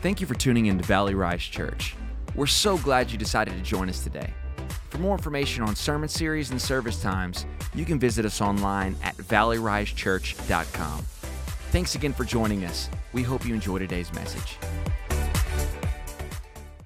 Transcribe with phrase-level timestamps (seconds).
[0.00, 1.96] Thank you for tuning in to Valley Rise Church.
[2.34, 4.32] We're so glad you decided to join us today.
[4.90, 9.16] For more information on sermon series and service times, you can visit us online at
[9.16, 11.00] valleyrisechurch.com.
[11.70, 12.90] Thanks again for joining us.
[13.14, 14.58] We hope you enjoy today's message.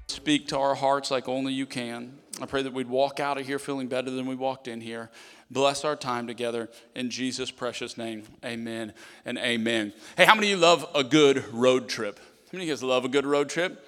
[0.06, 2.16] Speak to our hearts like only you can.
[2.40, 5.11] I pray that we'd walk out of here feeling better than we walked in here.
[5.50, 8.22] Bless our time together in Jesus' precious name.
[8.45, 9.92] Amen and amen.
[10.16, 12.20] Hey, how many of you love a good road trip?
[12.50, 13.86] How many of you guys love a good road trip?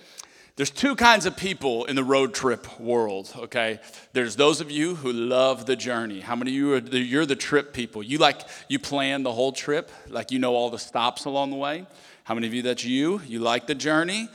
[0.55, 3.80] There's two kinds of people in the road trip world, okay?
[4.12, 6.20] There's those of you who love the journey.
[6.20, 8.05] How many of you are the, you're the trip people?
[8.05, 11.56] You like you plan the whole trip, like you know all the stops along the
[11.56, 11.87] way.
[12.23, 13.20] How many of you that's you?
[13.27, 14.29] You like the journey?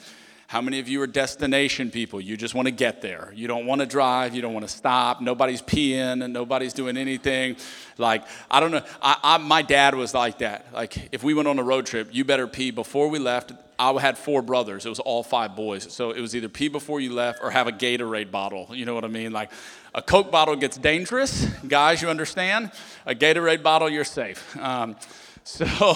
[0.47, 2.21] How many of you are destination people?
[2.21, 3.33] You just want to get there.
[3.35, 4.33] You don't want to drive.
[4.33, 5.19] You don't want to stop.
[5.19, 7.57] Nobody's peeing and nobody's doing anything.
[7.97, 8.81] Like, I don't know.
[9.01, 10.67] I, I, my dad was like that.
[10.73, 13.51] Like, if we went on a road trip, you better pee before we left.
[13.77, 14.85] I had four brothers.
[14.85, 15.91] It was all five boys.
[15.93, 18.69] So it was either pee before you left or have a Gatorade bottle.
[18.71, 19.33] You know what I mean?
[19.33, 19.51] Like,
[19.93, 21.45] a Coke bottle gets dangerous.
[21.67, 22.71] Guys, you understand?
[23.05, 24.55] A Gatorade bottle, you're safe.
[24.55, 24.95] Um,
[25.43, 25.65] so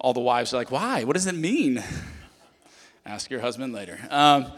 [0.00, 1.04] all the wives are like, why?
[1.04, 1.84] What does it mean?
[3.06, 4.00] Ask your husband later.
[4.10, 4.50] Um,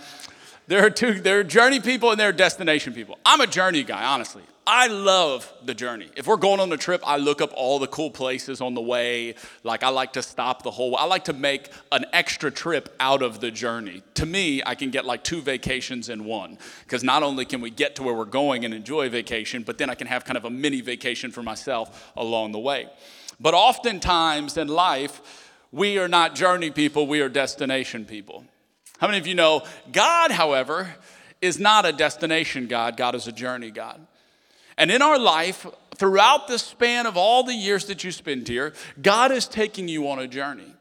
[0.68, 3.18] there are two, there are journey people and there are destination people.
[3.24, 4.42] I'm a journey guy, honestly.
[4.66, 6.08] I love the journey.
[6.16, 8.80] If we're going on a trip, I look up all the cool places on the
[8.80, 9.34] way.
[9.64, 13.22] Like I like to stop the whole I like to make an extra trip out
[13.22, 14.02] of the journey.
[14.14, 16.58] To me, I can get like two vacations in one.
[16.84, 19.90] Because not only can we get to where we're going and enjoy vacation, but then
[19.90, 22.88] I can have kind of a mini vacation for myself along the way.
[23.40, 28.44] But oftentimes in life, we are not journey people, we are destination people.
[28.98, 30.94] How many of you know God, however,
[31.40, 34.04] is not a destination God, God is a journey God.
[34.76, 35.66] And in our life,
[35.96, 40.08] throughout the span of all the years that you spend here, God is taking you
[40.08, 40.74] on a journey.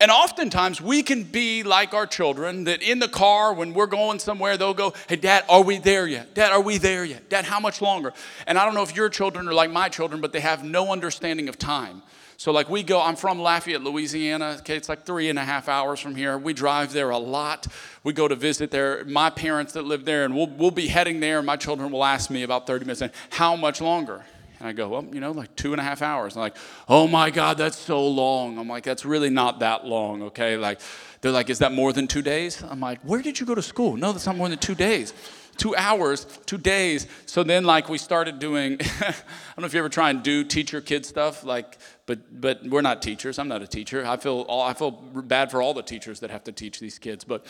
[0.00, 4.18] And oftentimes we can be like our children that in the car when we're going
[4.18, 6.34] somewhere, they'll go, Hey, Dad, are we there yet?
[6.34, 7.30] Dad, are we there yet?
[7.30, 8.12] Dad, how much longer?
[8.46, 10.92] And I don't know if your children are like my children, but they have no
[10.92, 12.02] understanding of time.
[12.44, 14.56] So, like, we go, I'm from Lafayette, Louisiana.
[14.58, 16.36] Okay, it's like three and a half hours from here.
[16.36, 17.66] We drive there a lot.
[18.02, 21.20] We go to visit there, my parents that live there, and we'll, we'll be heading
[21.20, 21.38] there.
[21.38, 24.26] And my children will ask me about 30 minutes, and how much longer?
[24.58, 26.34] And I go, well, you know, like two and a half hours.
[26.34, 28.58] And like, oh my God, that's so long.
[28.58, 30.58] I'm like, that's really not that long, okay?
[30.58, 30.82] Like,
[31.22, 32.62] they're like, is that more than two days?
[32.62, 33.96] I'm like, where did you go to school?
[33.96, 35.14] No, that's not more than two days
[35.54, 37.06] two hours, two days.
[37.26, 39.14] So then, like, we started doing, I
[39.56, 42.82] don't know if you ever try and do teacher kid stuff, like, but, but we're
[42.82, 43.38] not teachers.
[43.38, 44.04] I'm not a teacher.
[44.06, 46.98] I feel, all, I feel bad for all the teachers that have to teach these
[46.98, 47.24] kids.
[47.24, 47.46] But,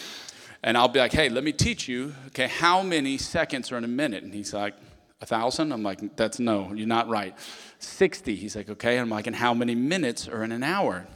[0.62, 3.84] and I'll be like, hey, let me teach you, okay, how many seconds are in
[3.84, 4.22] a minute?
[4.22, 4.75] And he's like,
[5.21, 5.72] a thousand?
[5.72, 7.36] I'm like, that's no, you're not right.
[7.78, 8.34] 60.
[8.34, 8.98] He's like, okay.
[8.98, 11.06] I'm like, and how many minutes are in an hour?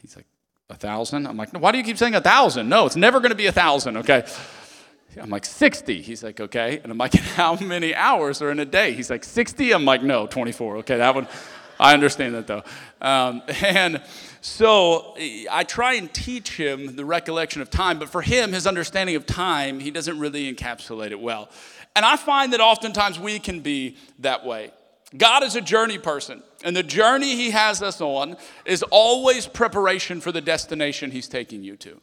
[0.00, 0.26] He's like,
[0.70, 1.26] a thousand?
[1.26, 2.68] I'm like, no, why do you keep saying a thousand?
[2.68, 4.24] No, it's never going to be a thousand, okay?
[5.18, 6.02] I'm like, 60.
[6.02, 6.80] He's like, okay.
[6.82, 8.92] And I'm like, how many hours are in a day?
[8.92, 9.72] He's like, 60.
[9.72, 10.78] I'm like, no, 24.
[10.78, 11.26] Okay, that one,
[11.80, 12.62] I understand that though.
[13.00, 14.02] Um, and
[14.40, 15.14] so
[15.50, 19.26] I try and teach him the recollection of time, but for him, his understanding of
[19.26, 21.50] time, he doesn't really encapsulate it well.
[21.96, 24.72] And I find that oftentimes we can be that way.
[25.16, 28.36] God is a journey person, and the journey he has us on
[28.66, 32.00] is always preparation for the destination he's taking you to.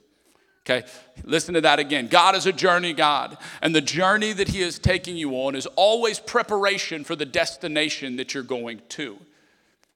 [0.67, 0.83] Okay,
[1.23, 2.07] listen to that again.
[2.07, 5.67] God is a journey God, and the journey that He is taking you on is
[5.75, 9.17] always preparation for the destination that you're going to.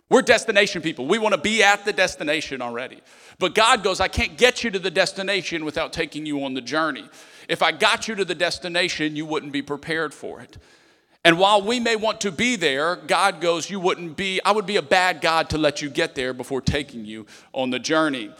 [0.10, 1.08] We're destination people.
[1.08, 3.00] We want to be at the destination already.
[3.38, 6.62] But God goes, I can't get you to the destination without taking you on the
[6.62, 7.06] journey.
[7.48, 10.58] If I got you to the destination, you wouldn't be prepared for it.
[11.24, 14.66] And while we may want to be there, God goes, You wouldn't be, I would
[14.66, 18.32] be a bad God to let you get there before taking you on the journey.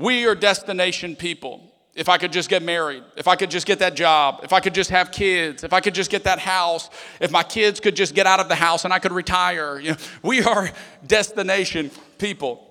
[0.00, 1.60] We are destination people.
[1.94, 4.60] If I could just get married, if I could just get that job, if I
[4.60, 6.88] could just have kids, if I could just get that house,
[7.20, 9.78] if my kids could just get out of the house and I could retire.
[9.78, 10.70] You know, we are
[11.06, 12.66] destination people.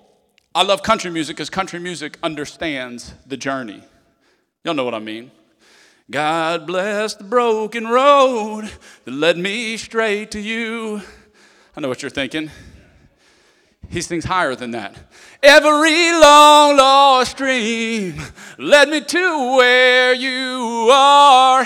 [0.56, 3.84] I love country music because country music understands the journey.
[4.64, 5.30] Y'all know what I mean.
[6.10, 8.68] God bless the broken road
[9.04, 11.00] that led me straight to you.
[11.76, 12.50] I know what you're thinking.
[13.90, 14.94] He sings higher than that.
[15.42, 18.22] Every long lost dream
[18.56, 21.64] led me to where you are.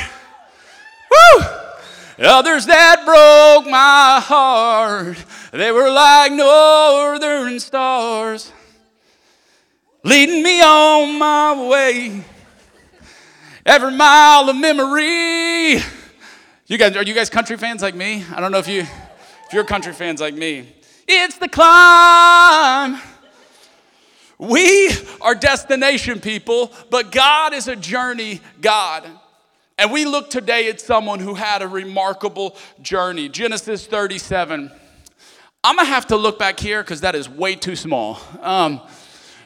[1.11, 1.45] Woo!
[2.19, 5.23] Others that broke my heart,
[5.53, 8.51] they were like northern stars,
[10.03, 12.25] leading me on my way.
[13.67, 15.83] Every mile of memory.
[16.67, 18.25] You guys, are you guys country fans like me?
[18.35, 20.74] I don't know if you, if you're country fans like me.
[21.07, 23.01] It's the climb.
[24.39, 24.91] We
[25.21, 29.09] are destination people, but God is a journey God.
[29.79, 33.29] And we look today at someone who had a remarkable journey.
[33.29, 34.71] Genesis 37.
[35.63, 38.19] I'm gonna have to look back here because that is way too small.
[38.41, 38.81] Um,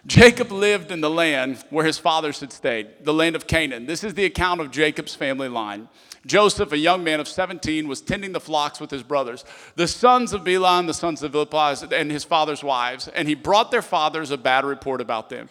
[0.06, 3.87] Jacob lived in the land where his fathers had stayed, the land of Canaan.
[3.87, 5.88] This is the account of Jacob's family line.
[6.26, 9.44] Joseph, a young man of 17, was tending the flocks with his brothers,
[9.76, 13.70] the sons of Bilhah, the sons of Zilpah, and his father's wives, and he brought
[13.70, 15.49] their fathers a bad report about them.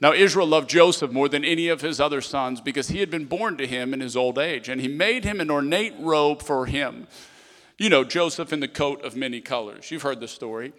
[0.00, 3.26] Now, Israel loved Joseph more than any of his other sons because he had been
[3.26, 6.66] born to him in his old age, and he made him an ornate robe for
[6.66, 7.06] him.
[7.78, 9.90] You know, Joseph in the coat of many colors.
[9.90, 10.72] You've heard the story.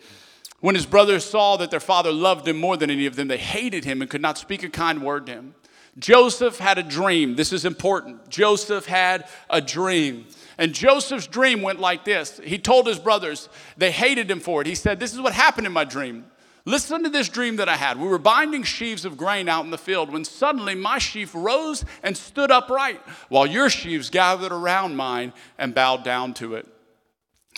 [0.60, 3.38] When his brothers saw that their father loved him more than any of them, they
[3.38, 5.56] hated him and could not speak a kind word to him.
[5.98, 7.36] Joseph had a dream.
[7.36, 8.30] This is important.
[8.30, 10.26] Joseph had a dream.
[10.58, 12.40] And Joseph's dream went like this.
[12.44, 14.68] He told his brothers, they hated him for it.
[14.68, 16.26] He said, This is what happened in my dream.
[16.64, 18.00] Listen to this dream that I had.
[18.00, 21.84] We were binding sheaves of grain out in the field when suddenly my sheaf rose
[22.04, 26.68] and stood upright, while your sheaves gathered around mine and bowed down to it.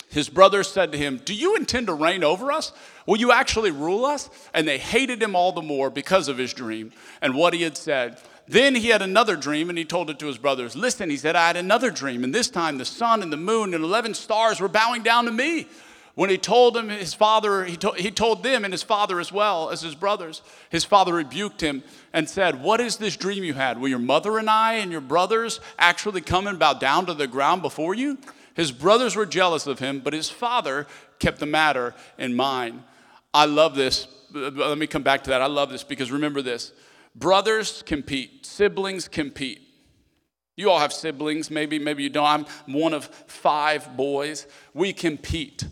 [0.08, 2.72] His brothers said to him, Do you intend to reign over us?
[3.06, 4.30] Will you actually rule us?
[4.52, 7.76] And they hated him all the more because of his dream and what he had
[7.76, 8.18] said.
[8.46, 10.76] Then he had another dream and he told it to his brothers.
[10.76, 13.74] Listen, he said, I had another dream, and this time the sun and the moon
[13.74, 15.66] and 11 stars were bowing down to me.
[16.14, 19.32] When he told him his father, he, to, he told them and his father as
[19.32, 20.42] well as his brothers.
[20.70, 23.80] His father rebuked him and said, What is this dream you had?
[23.80, 27.26] Will your mother and I and your brothers actually come and bow down to the
[27.26, 28.18] ground before you?
[28.54, 30.86] His brothers were jealous of him, but his father
[31.18, 32.84] kept the matter in mind.
[33.34, 34.06] I love this.
[34.32, 35.42] Let me come back to that.
[35.42, 36.72] I love this because remember this
[37.14, 39.60] brothers compete, siblings compete.
[40.56, 42.26] You all have siblings, maybe, maybe you don't.
[42.26, 44.46] I'm one of five boys.
[44.72, 45.64] We compete.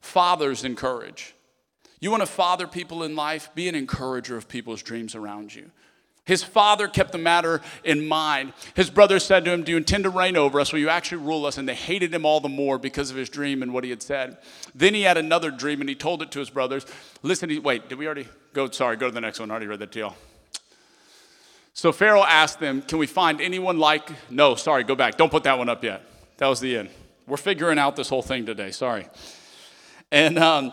[0.00, 1.34] Fathers encourage.
[2.00, 3.50] You want to father people in life?
[3.54, 5.70] Be an encourager of people's dreams around you.
[6.24, 8.52] His father kept the matter in mind.
[8.74, 10.72] His brothers said to him, Do you intend to reign over us?
[10.72, 11.58] Will you actually rule us?
[11.58, 14.02] And they hated him all the more because of his dream and what he had
[14.02, 14.38] said.
[14.72, 16.86] Then he had another dream and he told it to his brothers.
[17.22, 18.70] Listen, he, wait, did we already go?
[18.70, 19.50] Sorry, go to the next one.
[19.50, 20.16] I already read that to y'all.
[21.74, 24.08] So Pharaoh asked them, Can we find anyone like.
[24.30, 25.16] No, sorry, go back.
[25.16, 26.02] Don't put that one up yet.
[26.36, 26.90] That was the end.
[27.26, 28.70] We're figuring out this whole thing today.
[28.70, 29.08] Sorry.
[30.12, 30.72] And um,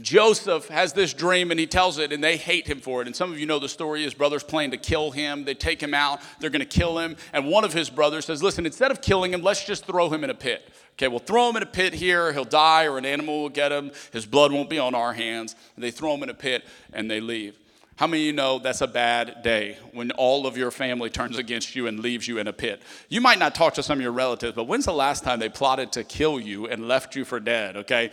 [0.00, 3.08] Joseph has this dream and he tells it, and they hate him for it.
[3.08, 4.04] And some of you know the story.
[4.04, 5.44] His brothers plan to kill him.
[5.44, 7.16] They take him out, they're going to kill him.
[7.32, 10.22] And one of his brothers says, Listen, instead of killing him, let's just throw him
[10.22, 10.62] in a pit.
[10.92, 12.32] Okay, we'll throw him in a pit here.
[12.32, 13.90] He'll die, or an animal will get him.
[14.12, 15.56] His blood won't be on our hands.
[15.74, 17.58] And they throw him in a pit and they leave.
[17.96, 21.36] How many of you know that's a bad day when all of your family turns
[21.36, 22.80] against you and leaves you in a pit?
[23.10, 25.50] You might not talk to some of your relatives, but when's the last time they
[25.50, 28.10] plotted to kill you and left you for dead, okay?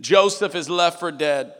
[0.00, 1.54] Joseph is left for dead.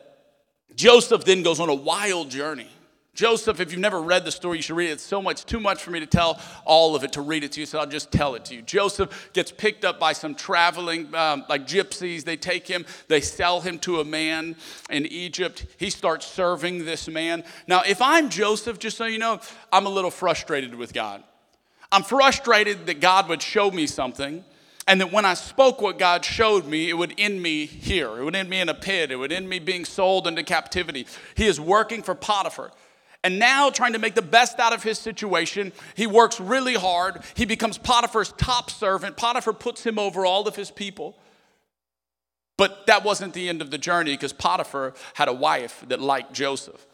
[0.74, 2.68] Joseph then goes on a wild journey.
[3.16, 4.92] Joseph, if you've never read the story, you should read it.
[4.92, 7.52] It's so much, too much for me to tell all of it, to read it
[7.52, 8.60] to you, so I'll just tell it to you.
[8.60, 12.24] Joseph gets picked up by some traveling, um, like gypsies.
[12.24, 14.54] They take him, they sell him to a man
[14.90, 15.64] in Egypt.
[15.78, 17.42] He starts serving this man.
[17.66, 19.40] Now, if I'm Joseph, just so you know,
[19.72, 21.24] I'm a little frustrated with God.
[21.90, 24.44] I'm frustrated that God would show me something
[24.86, 28.18] and that when I spoke what God showed me, it would end me here.
[28.18, 29.10] It would end me in a pit.
[29.10, 31.06] It would end me being sold into captivity.
[31.34, 32.70] He is working for Potiphar.
[33.24, 37.22] And now, trying to make the best out of his situation, he works really hard.
[37.34, 39.16] He becomes Potiphar's top servant.
[39.16, 41.18] Potiphar puts him over all of his people.
[42.56, 46.32] But that wasn't the end of the journey because Potiphar had a wife that liked
[46.32, 46.86] Joseph.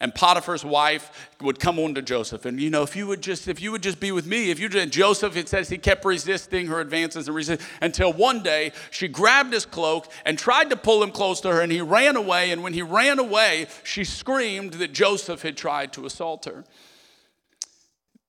[0.00, 2.44] And Potiphar's wife would come on to Joseph.
[2.44, 4.60] And you know, if you would just, if you would just be with me, if
[4.60, 8.70] you just, Joseph, it says he kept resisting her advances and resist until one day
[8.92, 12.14] she grabbed his cloak and tried to pull him close to her, and he ran
[12.14, 12.52] away.
[12.52, 16.64] And when he ran away, she screamed that Joseph had tried to assault her.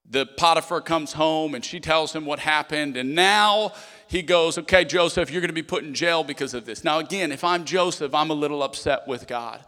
[0.09, 3.73] The Potiphar comes home and she tells him what happened, and now
[4.07, 6.83] he goes, Okay, Joseph, you're gonna be put in jail because of this.
[6.83, 9.63] Now, again, if I'm Joseph, I'm a little upset with God.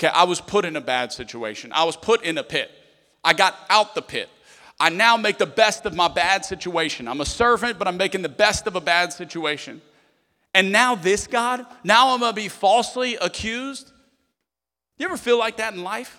[0.00, 1.72] Okay, I was put in a bad situation.
[1.74, 2.70] I was put in a pit.
[3.22, 4.30] I got out the pit.
[4.78, 7.06] I now make the best of my bad situation.
[7.06, 9.82] I'm a servant, but I'm making the best of a bad situation.
[10.54, 13.92] And now, this God, now I'm gonna be falsely accused.
[14.96, 16.18] You ever feel like that in life?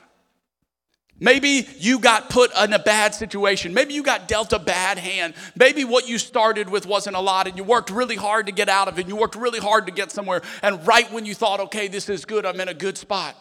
[1.19, 3.73] Maybe you got put in a bad situation.
[3.73, 5.33] Maybe you got dealt a bad hand.
[5.55, 8.69] Maybe what you started with wasn't a lot and you worked really hard to get
[8.69, 9.01] out of it.
[9.01, 10.41] And you worked really hard to get somewhere.
[10.63, 13.35] And right when you thought, okay, this is good, I'm in a good spot,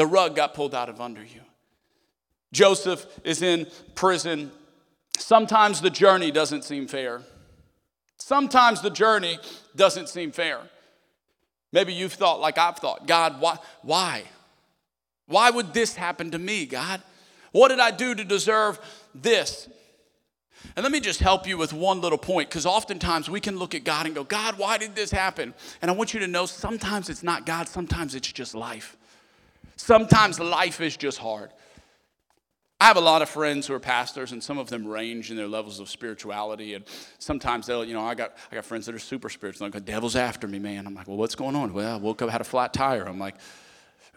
[0.00, 1.42] the rug got pulled out of under you.
[2.54, 4.50] Joseph is in prison.
[5.18, 7.20] Sometimes the journey doesn't seem fair.
[8.16, 9.38] Sometimes the journey
[9.76, 10.60] doesn't seem fair.
[11.70, 13.58] Maybe you've thought like I've thought God, why?
[13.82, 14.22] Why?
[15.26, 17.02] Why would this happen to me, God?
[17.52, 18.80] What did I do to deserve
[19.14, 19.68] this?
[20.76, 23.74] And let me just help you with one little point because oftentimes we can look
[23.74, 25.52] at God and go, God, why did this happen?
[25.82, 28.96] And I want you to know sometimes it's not God, sometimes it's just life.
[29.80, 31.50] Sometimes life is just hard.
[32.82, 35.38] I have a lot of friends who are pastors, and some of them range in
[35.38, 36.74] their levels of spirituality.
[36.74, 36.84] And
[37.18, 39.66] sometimes they'll, you know, I got, I got friends that are super spiritual.
[39.66, 40.86] Like, the devil's after me, man.
[40.86, 41.72] I'm like, well, what's going on?
[41.72, 43.04] Well, I woke up, had a flat tire.
[43.04, 43.36] I'm like,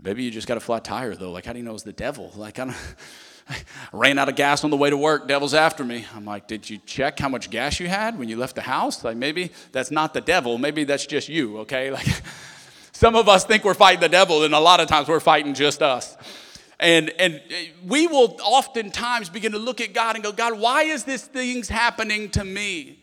[0.01, 1.31] maybe you just got a flat tire, though.
[1.31, 2.31] Like, how do you know it's the devil?
[2.35, 2.73] Like, I.
[3.49, 3.57] I
[3.91, 5.27] ran out of gas on the way to work.
[5.27, 6.05] Devil's after me.
[6.15, 9.03] I'm like, did you check how much gas you had when you left the house?
[9.03, 10.57] Like, maybe that's not the devil.
[10.57, 11.91] Maybe that's just you, okay?
[11.91, 12.07] Like,
[13.03, 15.53] some of us think we're fighting the devil, and a lot of times we're fighting
[15.53, 16.15] just us.
[16.79, 17.41] And, and
[17.85, 21.67] we will oftentimes begin to look at God and go, God, why is this things
[21.67, 22.99] happening to me?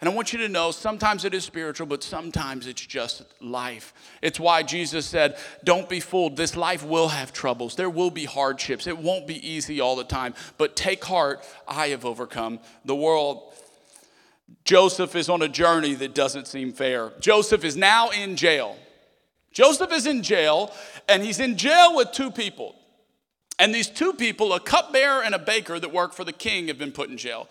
[0.00, 3.92] And I want you to know sometimes it is spiritual, but sometimes it's just life.
[4.22, 6.36] It's why Jesus said, Don't be fooled.
[6.36, 7.74] This life will have troubles.
[7.74, 8.86] There will be hardships.
[8.86, 10.34] It won't be easy all the time.
[10.56, 13.52] But take heart, I have overcome the world.
[14.64, 17.10] Joseph is on a journey that doesn't seem fair.
[17.18, 18.76] Joseph is now in jail.
[19.52, 20.72] Joseph is in jail,
[21.08, 22.74] and he's in jail with two people.
[23.58, 26.78] And these two people, a cupbearer and a baker that work for the king, have
[26.78, 27.48] been put in jail.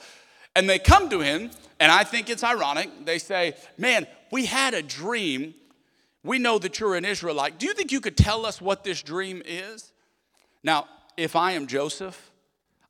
[0.56, 3.06] And they come to him, and I think it's ironic.
[3.06, 5.54] They say, Man, we had a dream.
[6.24, 7.60] We know that you're an Israelite.
[7.60, 9.92] Do you think you could tell us what this dream is?
[10.64, 12.32] Now, if I am Joseph,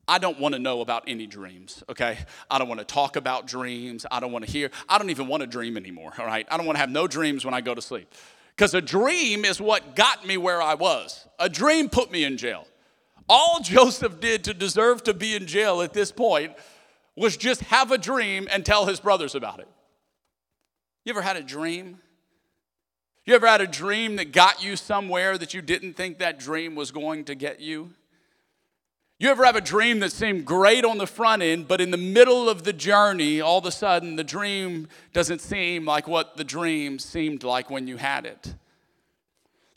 [0.07, 2.17] I don't want to know about any dreams, okay?
[2.49, 4.05] I don't want to talk about dreams.
[4.11, 4.69] I don't want to hear.
[4.89, 6.45] I don't even want to dream anymore, all right?
[6.51, 8.13] I don't want to have no dreams when I go to sleep.
[8.55, 11.27] Because a dream is what got me where I was.
[11.39, 12.67] A dream put me in jail.
[13.27, 16.53] All Joseph did to deserve to be in jail at this point
[17.15, 19.67] was just have a dream and tell his brothers about it.
[21.05, 21.99] You ever had a dream?
[23.25, 26.75] You ever had a dream that got you somewhere that you didn't think that dream
[26.75, 27.91] was going to get you?
[29.21, 31.97] You ever have a dream that seemed great on the front end, but in the
[31.97, 36.43] middle of the journey, all of a sudden the dream doesn't seem like what the
[36.43, 38.55] dream seemed like when you had it?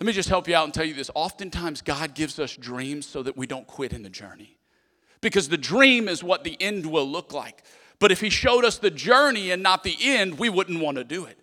[0.00, 1.10] Let me just help you out and tell you this.
[1.14, 4.56] Oftentimes, God gives us dreams so that we don't quit in the journey
[5.20, 7.64] because the dream is what the end will look like.
[7.98, 11.04] But if He showed us the journey and not the end, we wouldn't want to
[11.04, 11.38] do it.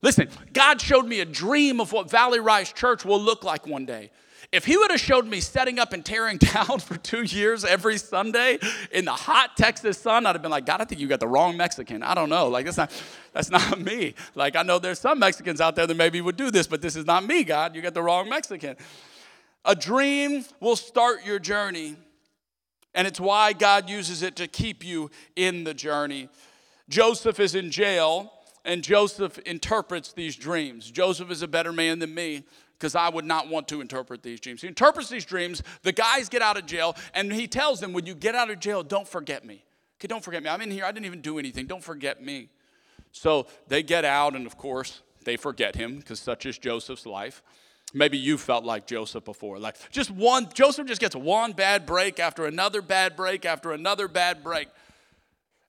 [0.00, 3.84] Listen, God showed me a dream of what Valley Rise Church will look like one
[3.84, 4.10] day.
[4.52, 7.96] If he would have showed me setting up and tearing down for two years every
[7.96, 8.58] Sunday
[8.92, 11.26] in the hot Texas sun, I'd have been like, God, I think you got the
[11.26, 12.02] wrong Mexican.
[12.02, 12.48] I don't know.
[12.48, 12.92] Like, that's not,
[13.32, 14.14] that's not me.
[14.34, 16.96] Like, I know there's some Mexicans out there that maybe would do this, but this
[16.96, 17.74] is not me, God.
[17.74, 18.76] You got the wrong Mexican.
[19.64, 21.96] A dream will start your journey.
[22.94, 26.28] And it's why God uses it to keep you in the journey.
[26.90, 28.30] Joseph is in jail,
[28.66, 30.90] and Joseph interprets these dreams.
[30.90, 32.44] Joseph is a better man than me
[32.82, 34.60] because I would not want to interpret these dreams.
[34.60, 35.62] He interprets these dreams.
[35.82, 38.58] The guys get out of jail, and he tells them, When you get out of
[38.58, 39.62] jail, don't forget me.
[40.00, 40.48] Okay, don't forget me.
[40.48, 40.84] I'm in here.
[40.84, 41.66] I didn't even do anything.
[41.66, 42.48] Don't forget me.
[43.12, 47.40] So they get out, and of course, they forget him because such is Joseph's life.
[47.94, 49.60] Maybe you felt like Joseph before.
[49.60, 54.08] Like just one, Joseph just gets one bad break after another bad break after another
[54.08, 54.66] bad break.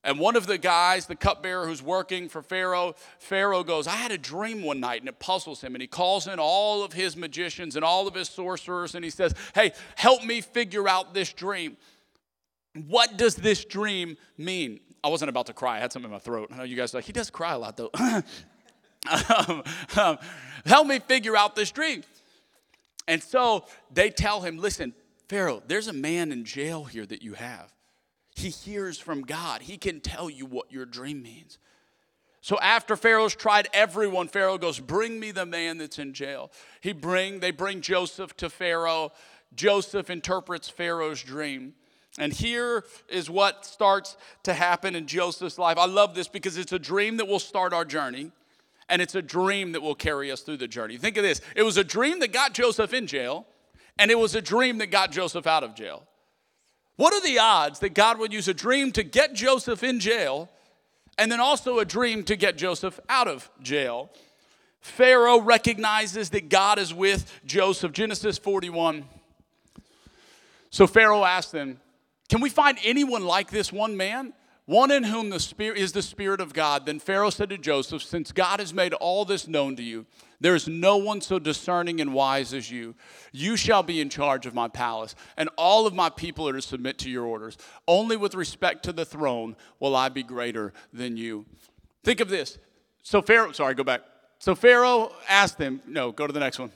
[0.04, 4.12] And one of the guys, the cupbearer who's working for Pharaoh, Pharaoh goes, I had
[4.12, 5.74] a dream one night and it puzzles him.
[5.74, 9.10] And he calls in all of his magicians and all of his sorcerers and he
[9.10, 11.78] says, Hey, help me figure out this dream.
[12.86, 14.80] What does this dream mean?
[15.02, 15.78] I wasn't about to cry.
[15.78, 16.50] I had something in my throat.
[16.52, 17.90] I know you guys are like, he does cry a lot though.
[19.48, 19.62] um,
[19.96, 20.18] um,
[20.66, 22.04] help me figure out this dream.
[23.08, 24.94] And so they tell him, listen,
[25.28, 27.72] Pharaoh, there's a man in jail here that you have.
[28.34, 29.62] He hears from God.
[29.62, 31.58] He can tell you what your dream means.
[32.40, 36.50] So after Pharaoh's tried everyone, Pharaoh goes, "Bring me the man that's in jail."
[36.80, 39.12] He bring they bring Joseph to Pharaoh.
[39.54, 41.74] Joseph interprets Pharaoh's dream.
[42.18, 45.78] And here is what starts to happen in Joseph's life.
[45.78, 48.30] I love this because it's a dream that will start our journey
[48.88, 50.96] and it's a dream that will carry us through the journey.
[50.96, 53.46] Think of this it was a dream that got Joseph in jail,
[53.98, 56.06] and it was a dream that got Joseph out of jail.
[56.96, 60.48] What are the odds that God would use a dream to get Joseph in jail
[61.18, 64.10] and then also a dream to get Joseph out of jail?
[64.80, 67.92] Pharaoh recognizes that God is with Joseph.
[67.92, 69.06] Genesis 41.
[70.70, 71.80] So Pharaoh asked them,
[72.28, 74.32] Can we find anyone like this one man?
[74.66, 76.86] One in whom the spirit is the spirit of god.
[76.86, 80.06] Then pharaoh said to joseph since god has made all this known to you
[80.40, 82.94] there is no one so discerning and wise as you.
[83.32, 86.60] You shall be in charge of my palace and all of my people are to
[86.60, 87.56] submit to your orders.
[87.88, 91.46] Only with respect to the throne will i be greater than you.
[92.02, 92.58] Think of this.
[93.02, 94.02] So pharaoh sorry go back.
[94.38, 96.72] So pharaoh asked them no go to the next one.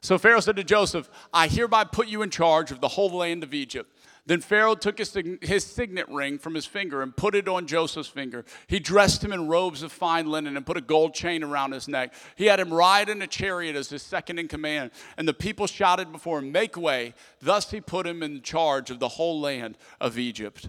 [0.00, 3.42] So Pharaoh said to Joseph, I hereby put you in charge of the whole land
[3.42, 3.92] of Egypt.
[4.28, 8.10] Then Pharaoh took his, his signet ring from his finger and put it on Joseph's
[8.10, 8.44] finger.
[8.66, 11.88] He dressed him in robes of fine linen and put a gold chain around his
[11.88, 12.12] neck.
[12.36, 14.90] He had him ride in a chariot as his second in command.
[15.16, 17.14] And the people shouted before him, Make way.
[17.40, 20.68] Thus he put him in charge of the whole land of Egypt.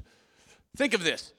[0.78, 1.34] Think of this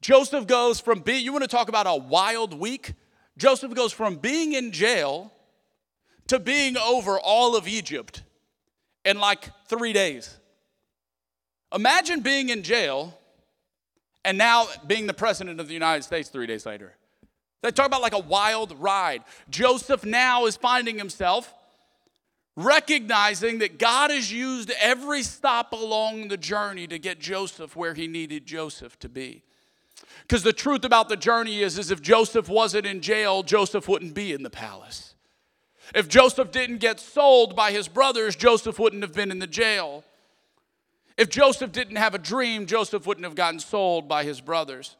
[0.00, 2.94] Joseph goes from being, you want to talk about a wild week?
[3.36, 5.32] Joseph goes from being in jail
[6.28, 8.22] to being over all of Egypt
[9.04, 10.38] in like three days.
[11.74, 13.18] Imagine being in jail
[14.24, 16.94] and now being the president of the United States three days later.
[17.62, 19.22] They talk about like a wild ride.
[19.50, 21.52] Joseph now is finding himself
[22.56, 28.06] recognizing that God has used every stop along the journey to get Joseph where he
[28.06, 29.42] needed Joseph to be.
[30.22, 34.14] Because the truth about the journey is, is if Joseph wasn't in jail, Joseph wouldn't
[34.14, 35.14] be in the palace.
[35.94, 40.02] If Joseph didn't get sold by his brothers, Joseph wouldn't have been in the jail.
[41.16, 44.96] If Joseph didn't have a dream, Joseph wouldn't have gotten sold by his brothers.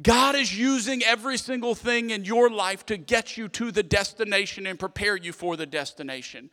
[0.00, 4.66] God is using every single thing in your life to get you to the destination
[4.66, 6.50] and prepare you for the destination.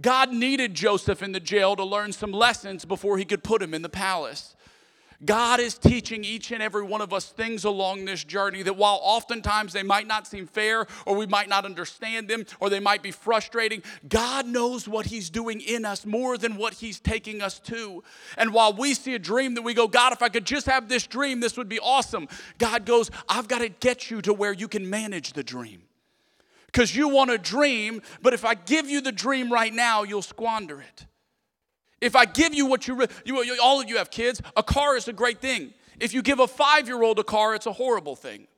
[0.00, 3.74] God needed Joseph in the jail to learn some lessons before he could put him
[3.74, 4.56] in the palace.
[5.24, 8.98] God is teaching each and every one of us things along this journey that while
[9.02, 13.02] oftentimes they might not seem fair or we might not understand them or they might
[13.02, 17.60] be frustrating, God knows what He's doing in us more than what He's taking us
[17.60, 18.02] to.
[18.36, 20.88] And while we see a dream that we go, God, if I could just have
[20.88, 22.28] this dream, this would be awesome.
[22.58, 25.82] God goes, I've got to get you to where you can manage the dream.
[26.66, 30.22] Because you want a dream, but if I give you the dream right now, you'll
[30.22, 31.06] squander it.
[32.02, 35.06] If I give you what you, you, all of you have kids, a car is
[35.06, 35.72] a great thing.
[36.00, 38.48] If you give a five year old a car, it's a horrible thing.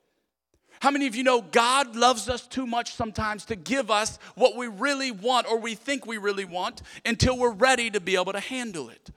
[0.81, 4.55] How many of you know God loves us too much sometimes to give us what
[4.57, 8.33] we really want or we think we really want until we're ready to be able
[8.33, 9.11] to handle it?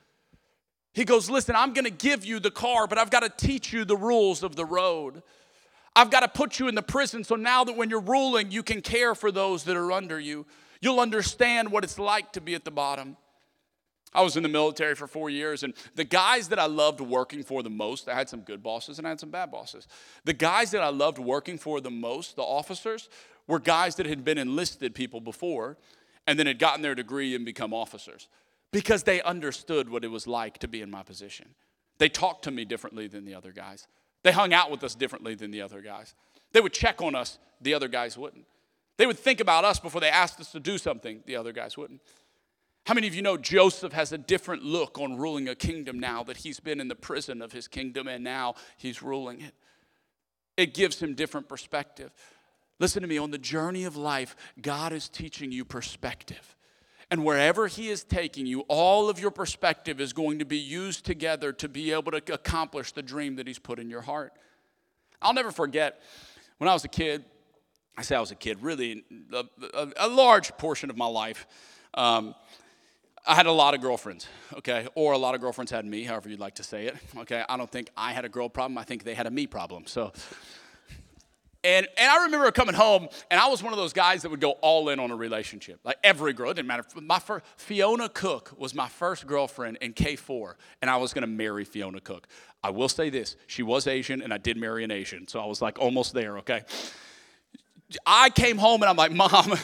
[0.93, 3.97] He goes, Listen, I'm gonna give you the car, but I've gotta teach you the
[3.97, 5.23] rules of the road.
[5.97, 8.83] I've gotta put you in the prison so now that when you're ruling, you can
[8.83, 10.45] care for those that are under you.
[10.83, 13.17] You'll understand what it's like to be at the bottom.
[14.15, 17.43] I was in the military for four years, and the guys that I loved working
[17.43, 19.87] for the most, I had some good bosses and I had some bad bosses.
[20.25, 23.09] The guys that I loved working for the most, the officers,
[23.47, 25.77] were guys that had been enlisted people before
[26.27, 28.29] and then had gotten their degree and become officers
[28.71, 31.55] because they understood what it was like to be in my position.
[31.99, 33.87] They talked to me differently than the other guys,
[34.23, 36.15] they hung out with us differently than the other guys.
[36.53, 38.47] They would check on us, the other guys wouldn't.
[38.97, 41.77] They would think about us before they asked us to do something, the other guys
[41.77, 42.01] wouldn't.
[42.89, 46.23] How many of you know Joseph has a different look on ruling a kingdom now
[46.23, 49.55] that he's been in the prison of his kingdom and now he's ruling it?
[50.57, 52.11] It gives him different perspective.
[52.79, 56.57] Listen to me, on the journey of life, God is teaching you perspective.
[57.11, 61.05] And wherever He is taking you, all of your perspective is going to be used
[61.05, 64.33] together to be able to accomplish the dream that He's put in your heart.
[65.21, 66.01] I'll never forget
[66.57, 67.23] when I was a kid,
[67.99, 71.47] I say I was a kid, really a, a, a large portion of my life.
[71.93, 72.35] Um,
[73.29, 76.31] I had a lot of girlfriends, okay, or a lot of girlfriends had me, however
[76.31, 77.45] you'd like to say it, okay.
[77.47, 78.79] I don't think I had a girl problem.
[78.79, 79.87] I think they had a me problem.
[79.87, 80.13] So,
[81.63, 84.41] and and I remember coming home, and I was one of those guys that would
[84.41, 86.51] go all in on a relationship, like every girl.
[86.51, 86.85] It didn't matter.
[87.03, 91.27] My first, Fiona Cook was my first girlfriend in K four, and I was to
[91.27, 92.29] marry Fiona Cook.
[92.65, 95.45] I will say this: she was Asian, and I did marry an Asian, so I
[95.45, 96.39] was like almost there.
[96.39, 96.63] Okay.
[98.05, 99.59] I came home and I'm like, Mom,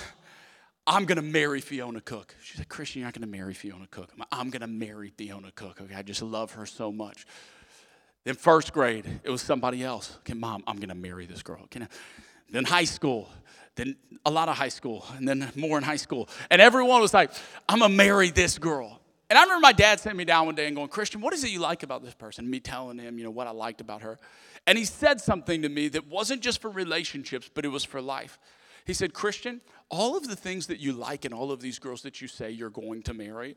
[0.86, 2.34] I'm going to marry Fiona Cook.
[2.42, 4.10] She said, Christian, you're not going to marry Fiona Cook.
[4.18, 5.80] I'm, I'm going to marry Fiona Cook.
[5.80, 7.26] Okay, I just love her so much.
[8.24, 10.16] Then first grade, it was somebody else.
[10.18, 11.60] Okay, mom, I'm going to marry this girl.
[11.64, 11.86] Okay,
[12.50, 13.30] then high school,
[13.76, 16.28] then a lot of high school, and then more in high school.
[16.50, 17.30] And everyone was like,
[17.68, 19.00] I'm going to marry this girl.
[19.30, 21.44] And I remember my dad sent me down one day and going, Christian, what is
[21.44, 22.48] it you like about this person?
[22.48, 24.18] Me telling him, you know, what I liked about her.
[24.66, 28.00] And he said something to me that wasn't just for relationships, but it was for
[28.00, 28.38] life.
[28.84, 32.02] He said, Christian, all of the things that you like and all of these girls
[32.02, 33.56] that you say you're going to marry,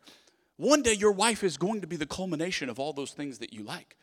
[0.57, 3.53] one day your wife is going to be the culmination of all those things that
[3.53, 3.97] you like.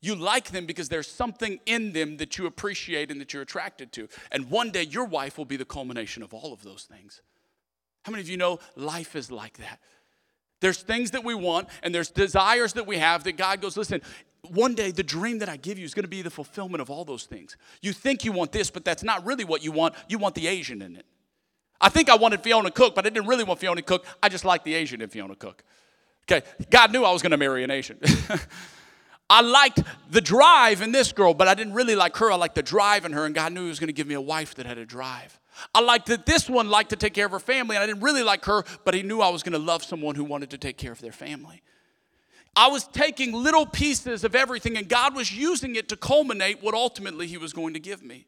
[0.00, 3.92] You like them because there's something in them that you appreciate and that you're attracted
[3.92, 4.08] to.
[4.30, 7.20] And one day your wife will be the culmination of all of those things.
[8.04, 9.80] How many of you know life is like that?
[10.60, 14.00] There's things that we want and there's desires that we have that God goes, listen,
[14.50, 16.90] one day the dream that I give you is going to be the fulfillment of
[16.90, 17.56] all those things.
[17.82, 19.94] You think you want this, but that's not really what you want.
[20.08, 21.06] You want the Asian in it.
[21.80, 24.04] I think I wanted Fiona Cook, but I didn't really want Fiona Cook.
[24.22, 25.62] I just liked the Asian in Fiona Cook.
[26.30, 27.98] Okay, God knew I was going to marry an Asian.
[29.30, 32.32] I liked the drive in this girl, but I didn't really like her.
[32.32, 34.14] I liked the drive in her, and God knew He was going to give me
[34.14, 35.38] a wife that had a drive.
[35.74, 38.02] I liked that this one liked to take care of her family, and I didn't
[38.02, 40.58] really like her, but he knew I was going to love someone who wanted to
[40.58, 41.62] take care of their family.
[42.56, 46.74] I was taking little pieces of everything, and God was using it to culminate what
[46.74, 48.26] ultimately He was going to give me.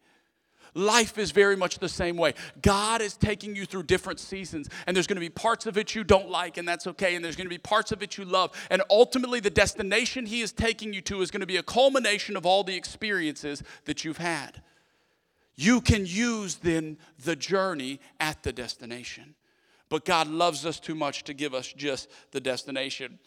[0.74, 2.34] Life is very much the same way.
[2.62, 5.94] God is taking you through different seasons, and there's going to be parts of it
[5.94, 7.16] you don't like, and that's okay.
[7.16, 8.52] And there's going to be parts of it you love.
[8.70, 12.36] And ultimately, the destination He is taking you to is going to be a culmination
[12.36, 14.62] of all the experiences that you've had.
[15.56, 19.34] You can use then the journey at the destination.
[19.88, 23.18] But God loves us too much to give us just the destination.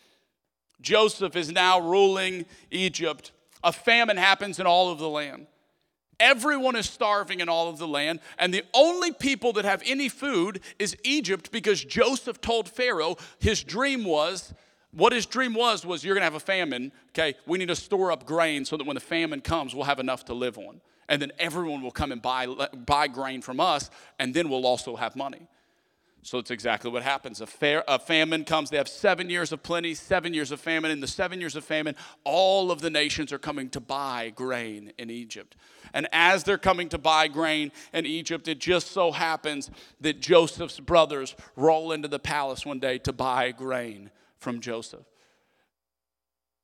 [0.83, 3.31] Joseph is now ruling Egypt.
[3.63, 5.47] A famine happens in all of the land.
[6.19, 10.09] Everyone is starving in all of the land, and the only people that have any
[10.09, 14.53] food is Egypt because Joseph told Pharaoh his dream was
[14.91, 17.33] what his dream was was you're going to have a famine, okay?
[17.47, 20.25] We need to store up grain so that when the famine comes, we'll have enough
[20.25, 22.47] to live on and then everyone will come and buy,
[22.85, 25.47] buy grain from us, and then we'll also have money.
[26.25, 27.41] So it's exactly what happens.
[27.41, 28.69] A, fair, a, famine comes.
[28.69, 30.89] They have seven years of plenty, seven years of famine.
[30.89, 34.93] In the seven years of famine, all of the nations are coming to buy grain
[34.97, 35.57] in Egypt.
[35.93, 40.79] And as they're coming to buy grain in Egypt, it just so happens that Joseph's
[40.79, 44.09] brothers roll into the palace one day to buy grain
[44.39, 45.05] from Joseph.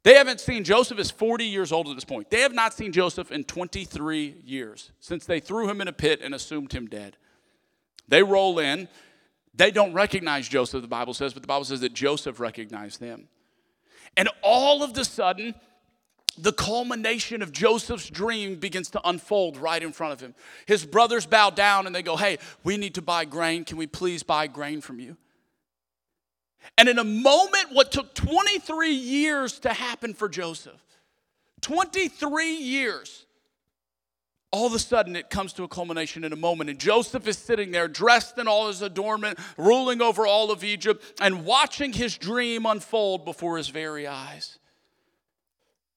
[0.03, 2.29] They haven't seen Joseph is 40 years old at this point.
[2.29, 6.21] They have not seen Joseph in 23 years since they threw him in a pit
[6.23, 7.17] and assumed him dead.
[8.07, 8.87] They roll in.
[9.59, 13.27] They don't recognize Joseph, the Bible says, but the Bible says that Joseph recognized them.
[14.15, 15.53] And all of the sudden,
[16.37, 20.33] the culmination of Joseph's dream begins to unfold right in front of him.
[20.65, 23.65] His brothers bow down and they go, Hey, we need to buy grain.
[23.65, 25.17] Can we please buy grain from you?
[26.77, 30.81] And in a moment, what took 23 years to happen for Joseph,
[31.59, 33.25] 23 years,
[34.51, 36.69] all of a sudden it comes to a culmination in a moment.
[36.69, 41.21] And Joseph is sitting there dressed in all his adornment, ruling over all of Egypt,
[41.21, 44.57] and watching his dream unfold before his very eyes.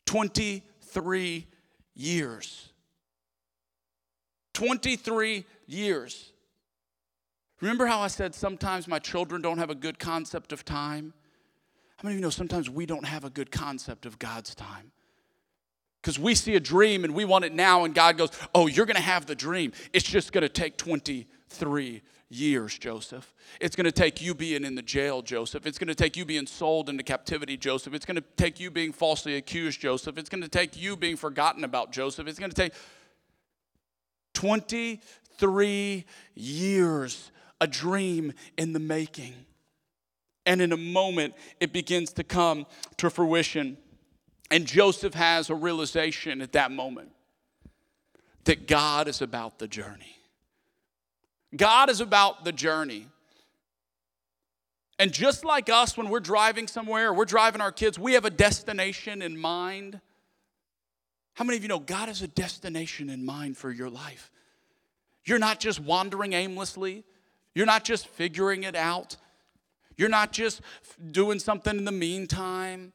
[0.07, 1.47] 23
[1.95, 2.69] years.
[4.53, 6.33] 23 years.
[7.61, 11.15] Remember how I said sometimes my children don't have a good concept of time?
[11.97, 14.92] How many of you know sometimes we don't have a good concept of God's time?
[16.03, 18.87] Because we see a dream and we want it now, and God goes, Oh, you're
[18.87, 19.73] going to have the dream.
[19.93, 23.33] It's just going to take 23 years, Joseph.
[23.61, 25.65] It's going to take you being in the jail, Joseph.
[25.65, 27.95] It's going to take you being sold into captivity, Joseph.
[27.95, 30.19] It's going to take you being falsely accused, Joseph.
[30.19, 32.27] It's going to take you being forgotten about, Joseph.
[32.27, 32.73] It's going to take
[34.35, 39.35] 23 years a dream in the making.
[40.45, 43.77] And in a moment, it begins to come to fruition.
[44.53, 47.09] And Joseph has a realization at that moment
[48.45, 50.19] that God is about the journey.
[51.57, 53.09] God is about the journey.
[54.99, 58.31] And just like us, when we're driving somewhere we're driving our kids, we have a
[58.31, 60.03] destination in mind.
[61.33, 64.31] How many of you know God has a destination in mind for your life?
[65.25, 67.05] You're not just wandering aimlessly.
[67.55, 69.17] You're not just figuring it out.
[69.97, 70.61] You're not just
[71.11, 72.93] doing something in the meantime.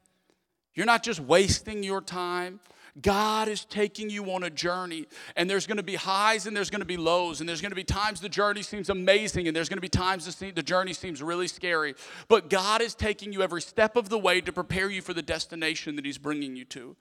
[0.77, 2.59] You're not just wasting your time.
[3.01, 6.69] God is taking you on a journey, and there's going to be highs and there's
[6.69, 9.55] going to be lows, and there's going to be times the journey seems amazing, and
[9.55, 11.95] there's going to be times the journey seems really scary.
[12.27, 15.23] But God is taking you every step of the way to prepare you for the
[15.23, 16.95] destination that He's bringing you to.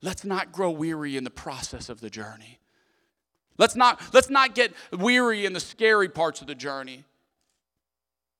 [0.00, 2.60] Let's not grow weary in the process of the journey.
[3.58, 7.04] Let's not, let's not get weary in the scary parts of the journey.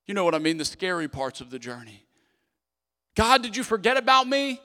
[0.07, 0.57] You know what I mean?
[0.57, 2.05] The scary parts of the journey.
[3.15, 4.61] God, did you forget about me?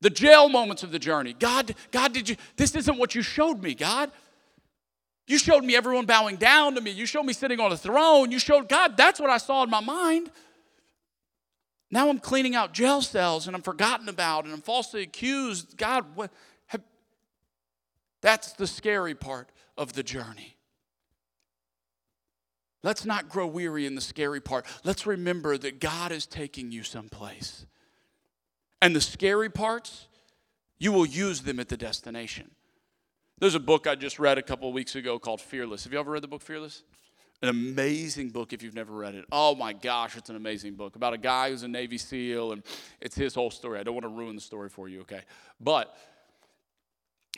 [0.00, 1.32] The jail moments of the journey.
[1.32, 4.10] God, God, did you, this isn't what you showed me, God.
[5.26, 6.90] You showed me everyone bowing down to me.
[6.90, 8.30] You showed me sitting on a throne.
[8.30, 10.30] You showed, God, that's what I saw in my mind.
[11.90, 15.76] Now I'm cleaning out jail cells and I'm forgotten about and I'm falsely accused.
[15.76, 16.30] God, what,
[18.20, 20.53] that's the scary part of the journey.
[22.84, 24.66] Let's not grow weary in the scary part.
[24.84, 27.64] Let's remember that God is taking you someplace.
[28.82, 30.06] And the scary parts,
[30.78, 32.50] you will use them at the destination.
[33.38, 35.84] There's a book I just read a couple of weeks ago called Fearless.
[35.84, 36.82] Have you ever read the book Fearless?
[37.40, 39.24] An amazing book if you've never read it.
[39.32, 42.62] Oh my gosh, it's an amazing book about a guy who's a Navy SEAL, and
[43.00, 43.80] it's his whole story.
[43.80, 45.22] I don't want to ruin the story for you, okay?
[45.58, 45.96] But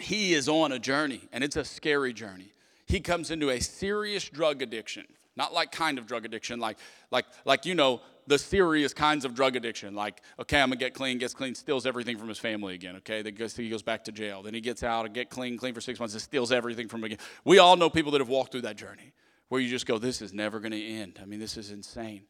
[0.00, 2.52] he is on a journey, and it's a scary journey.
[2.86, 5.06] He comes into a serious drug addiction,
[5.36, 6.78] not like kind of drug addiction, like,
[7.10, 10.94] like, like you know, the serious kinds of drug addiction, like, okay, I'm gonna get
[10.94, 13.22] clean, gets clean, steals everything from his family again, okay?
[13.22, 14.42] Then he goes back to jail.
[14.42, 17.04] Then he gets out and get clean, clean for six months, and steals everything from
[17.04, 17.18] again.
[17.44, 19.12] We all know people that have walked through that journey
[19.48, 21.20] where you just go, this is never gonna end.
[21.22, 22.22] I mean, this is insane.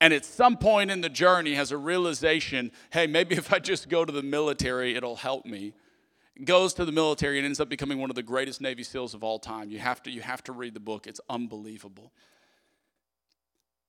[0.00, 3.88] And at some point in the journey has a realization, hey, maybe if I just
[3.88, 5.74] go to the military, it'll help me
[6.44, 9.22] goes to the military and ends up becoming one of the greatest Navy SEALs of
[9.22, 9.70] all time.
[9.70, 12.12] You have to, you have to read the book, it's unbelievable.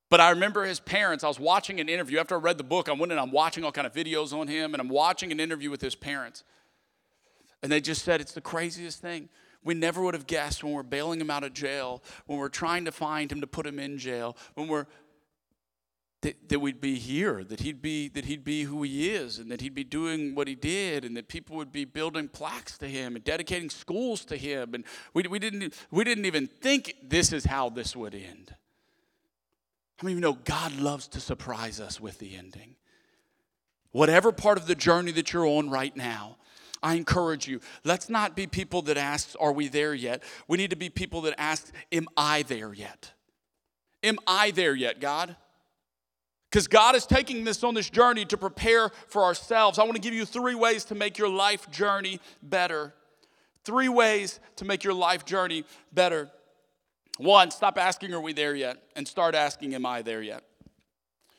[0.10, 2.19] But I remember his parents, I was watching an interview.
[2.19, 4.47] After I read the book, I went and I'm watching all kind of videos on
[4.47, 6.43] him, and I'm watching an interview with his parents.
[7.63, 9.29] And they just said, it's the craziest thing.
[9.63, 12.86] We never would have guessed when we're bailing him out of jail, when we're trying
[12.86, 14.86] to find him to put him in jail, when we're
[16.23, 19.51] that, that we'd be here, that he'd be that he'd be who he is, and
[19.51, 22.88] that he'd be doing what he did, and that people would be building plaques to
[22.88, 24.73] him and dedicating schools to him.
[24.73, 24.83] And
[25.13, 28.55] we, we didn't we didn't even think this is how this would end.
[29.97, 32.75] How many of you know God loves to surprise us with the ending?
[33.91, 36.38] Whatever part of the journey that you're on right now,
[36.81, 40.23] I encourage you, let's not be people that ask, Are we there yet?
[40.47, 43.12] We need to be people that ask, Am I there yet?
[44.03, 45.36] Am I there yet, God?
[46.54, 49.80] Because God is taking this on this journey to prepare for ourselves.
[49.80, 52.94] I want to give you three ways to make your life journey better.
[53.63, 56.30] Three ways to make your life journey better.
[57.18, 58.78] One, stop asking, Are we there yet?
[58.96, 60.44] And start asking, Am I there yet?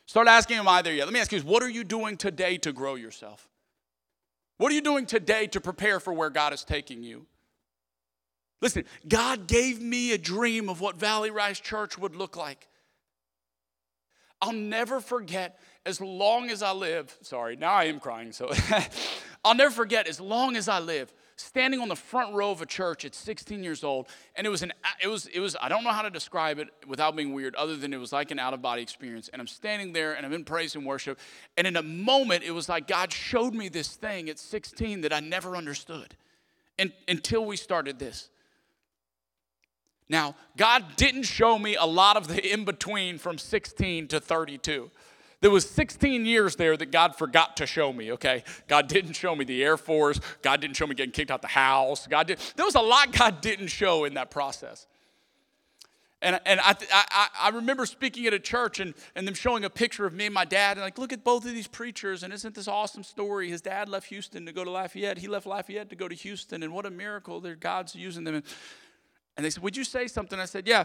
[0.07, 1.05] Start asking, Am I there yet?
[1.05, 3.49] Let me ask you this what are you doing today to grow yourself?
[4.57, 7.27] What are you doing today to prepare for where God is taking you?
[8.61, 12.67] Listen, God gave me a dream of what Valley Rise Church would look like.
[14.45, 17.17] I'll never forget as long as I live.
[17.23, 18.31] Sorry, now I am crying.
[18.31, 18.53] So
[19.45, 22.67] I'll never forget as long as I live standing on the front row of a
[22.67, 25.83] church at 16 years old and it was an it was it was I don't
[25.83, 28.55] know how to describe it without being weird other than it was like an out
[28.55, 31.19] of body experience and I'm standing there and I'm in praise and worship
[31.57, 35.13] and in a moment it was like God showed me this thing at 16 that
[35.13, 36.15] I never understood
[36.79, 38.29] and, until we started this
[40.09, 44.91] now, God didn't show me a lot of the in between from 16 to 32.
[45.41, 48.45] There was 16 years there that God forgot to show me, okay?
[48.67, 50.21] God didn't show me the Air Force.
[50.43, 52.07] God didn't show me getting kicked out the house.
[52.07, 52.39] God did.
[52.57, 54.87] There was a lot God didn't show in that process.
[56.23, 59.71] And, and I, I, I remember speaking at a church and, and them showing a
[59.71, 62.33] picture of me and my dad, and like, look at both of these preachers, and
[62.33, 63.51] isn't this awesome story?
[63.51, 65.19] His dad left Houston to go to Lafayette.
[65.19, 68.37] He left Lafayette to go to Houston, and what a miracle that God's using them.
[68.37, 68.45] And
[69.37, 70.39] and they said, Would you say something?
[70.39, 70.85] I said, Yeah,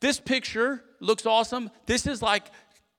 [0.00, 1.70] this picture looks awesome.
[1.86, 2.50] This is like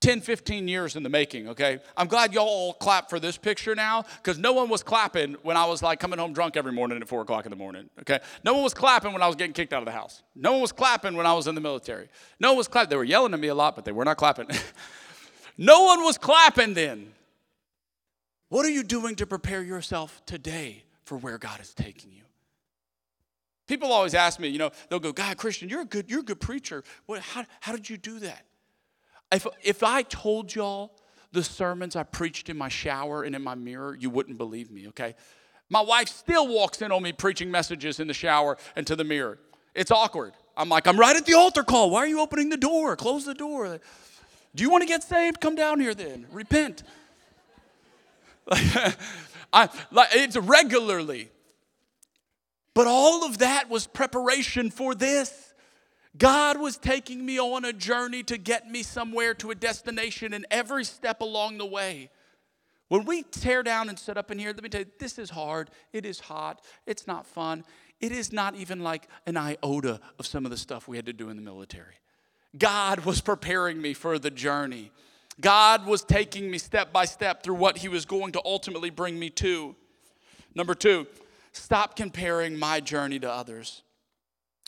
[0.03, 1.79] 10, 15 years in the making, okay?
[1.95, 5.55] I'm glad y'all all clap for this picture now because no one was clapping when
[5.55, 8.19] I was like coming home drunk every morning at 4 o'clock in the morning, okay?
[8.43, 10.21] No one was clapping when I was getting kicked out of the house.
[10.35, 12.09] No one was clapping when I was in the military.
[12.37, 12.89] No one was clapping.
[12.89, 14.47] They were yelling at me a lot, but they were not clapping.
[15.57, 17.13] no one was clapping then.
[18.49, 22.22] What are you doing to prepare yourself today for where God is taking you?
[23.67, 26.23] People always ask me, you know, they'll go, God, Christian, you're a good, you're a
[26.23, 26.83] good preacher.
[27.05, 28.45] What, how, how did you do that?
[29.31, 30.91] If, if I told y'all
[31.31, 34.89] the sermons I preached in my shower and in my mirror, you wouldn't believe me,
[34.89, 35.15] okay?
[35.69, 39.03] My wife still walks in on me preaching messages in the shower and to the
[39.03, 39.39] mirror.
[39.73, 40.33] It's awkward.
[40.55, 41.89] I'm like, I'm right at the altar call.
[41.89, 42.95] Why are you opening the door?
[42.95, 43.79] Close the door.
[44.53, 45.41] Do you want to get saved?
[45.41, 46.27] Come down here then.
[46.31, 46.83] Repent.
[49.53, 51.29] I, like, it's regularly.
[52.73, 55.53] But all of that was preparation for this.
[56.17, 60.45] God was taking me on a journey to get me somewhere to a destination, and
[60.51, 62.09] every step along the way.
[62.89, 65.31] When we tear down and set up in here, let me tell you, this is
[65.31, 65.71] hard.
[65.93, 66.61] It is hot.
[66.85, 67.63] It's not fun.
[67.99, 71.13] It is not even like an iota of some of the stuff we had to
[71.13, 71.95] do in the military.
[72.55, 74.91] God was preparing me for the journey.
[75.41, 79.17] God was taking me step by step through what He was going to ultimately bring
[79.17, 79.75] me to.
[80.53, 81.07] Number two,
[81.53, 83.83] Stop comparing my journey to others.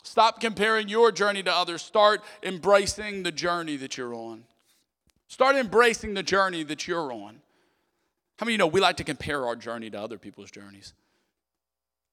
[0.03, 1.81] Stop comparing your journey to others.
[1.81, 4.43] Start embracing the journey that you're on.
[5.27, 7.41] Start embracing the journey that you're on.
[8.37, 10.93] How many of you know we like to compare our journey to other people's journeys?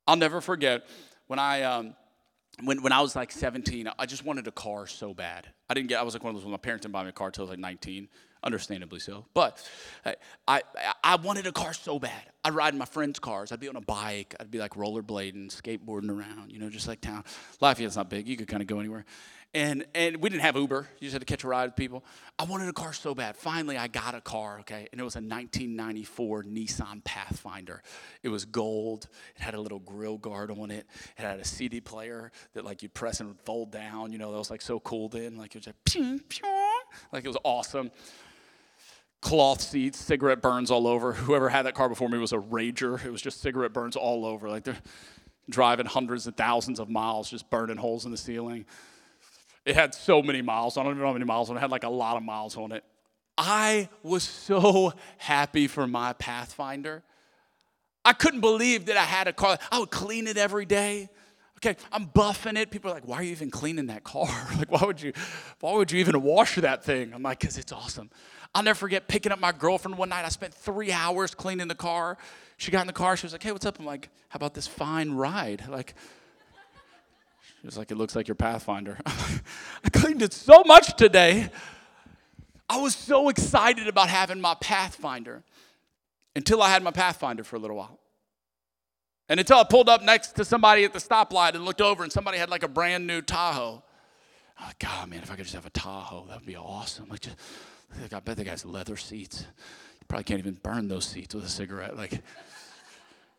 [0.06, 0.86] I'll never forget
[1.26, 1.94] when I um,
[2.62, 5.48] when, when I was like 17, I just wanted a car so bad.
[5.68, 7.10] I didn't get, I was like one of those, when my parents didn't buy me
[7.10, 8.08] a car until I was like 19
[8.42, 9.26] understandably so.
[9.34, 9.62] But
[10.04, 10.62] I, I,
[11.02, 12.22] I wanted a car so bad.
[12.44, 13.52] I'd ride in my friends' cars.
[13.52, 14.34] I'd be on a bike.
[14.40, 17.24] I'd be like rollerblading, skateboarding around, you know, just like town.
[17.60, 18.28] Lafayette's not big.
[18.28, 19.04] You could kind of go anywhere.
[19.54, 20.88] And, and we didn't have Uber.
[20.98, 22.04] You just had to catch a ride with people.
[22.38, 23.36] I wanted a car so bad.
[23.36, 24.88] Finally, I got a car, okay?
[24.90, 27.82] And it was a 1994 Nissan Pathfinder.
[28.22, 29.08] It was gold.
[29.36, 30.86] It had a little grill guard on it.
[31.18, 34.10] It had a CD player that like you'd press and fold down.
[34.10, 35.36] You know, that was like so cool then.
[35.36, 36.44] Like it was like, pew, pew
[37.12, 37.90] like it was awesome.
[39.22, 41.12] Cloth seats, cigarette burns all over.
[41.14, 43.02] Whoever had that car before me was a rager.
[43.02, 44.50] It was just cigarette burns all over.
[44.50, 44.76] Like they're
[45.48, 48.66] driving hundreds of thousands of miles, just burning holes in the ceiling.
[49.64, 50.76] It had so many miles.
[50.76, 51.60] I don't even know how many miles on it.
[51.60, 52.84] It had like a lot of miles on it.
[53.38, 57.02] I was so happy for my Pathfinder.
[58.04, 59.58] I couldn't believe that I had a car.
[59.70, 61.08] I would clean it every day.
[61.64, 62.72] Okay, I'm buffing it.
[62.72, 64.28] People are like, why are you even cleaning that car?
[64.58, 65.12] like, why would you,
[65.60, 67.12] why would you even wash that thing?
[67.14, 68.10] I'm like, because it's awesome.
[68.52, 70.24] I'll never forget picking up my girlfriend one night.
[70.24, 72.18] I spent three hours cleaning the car.
[72.56, 73.16] She got in the car.
[73.16, 73.78] She was like, hey, what's up?
[73.78, 75.68] I'm like, how about this fine ride?
[75.68, 75.94] Like,
[77.60, 78.98] she was like, it looks like your Pathfinder.
[79.06, 81.48] I cleaned it so much today.
[82.68, 85.44] I was so excited about having my Pathfinder
[86.34, 88.00] until I had my Pathfinder for a little while.
[89.28, 92.12] And until I pulled up next to somebody at the stoplight and looked over and
[92.12, 93.82] somebody had like a brand new Tahoe.
[94.60, 97.08] Like, God, man, if I could just have a Tahoe, that would be awesome.
[97.08, 97.36] Like, just,
[98.12, 99.46] I bet the guy's leather seats.
[100.00, 101.96] You probably can't even burn those seats with a cigarette.
[101.96, 102.10] Like,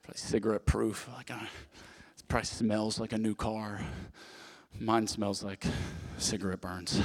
[0.03, 1.07] probably cigarette proof.
[1.15, 1.35] Like, uh,
[2.17, 3.81] it probably smells like a new car.
[4.79, 5.65] Mine smells like
[6.17, 6.99] cigarette burns.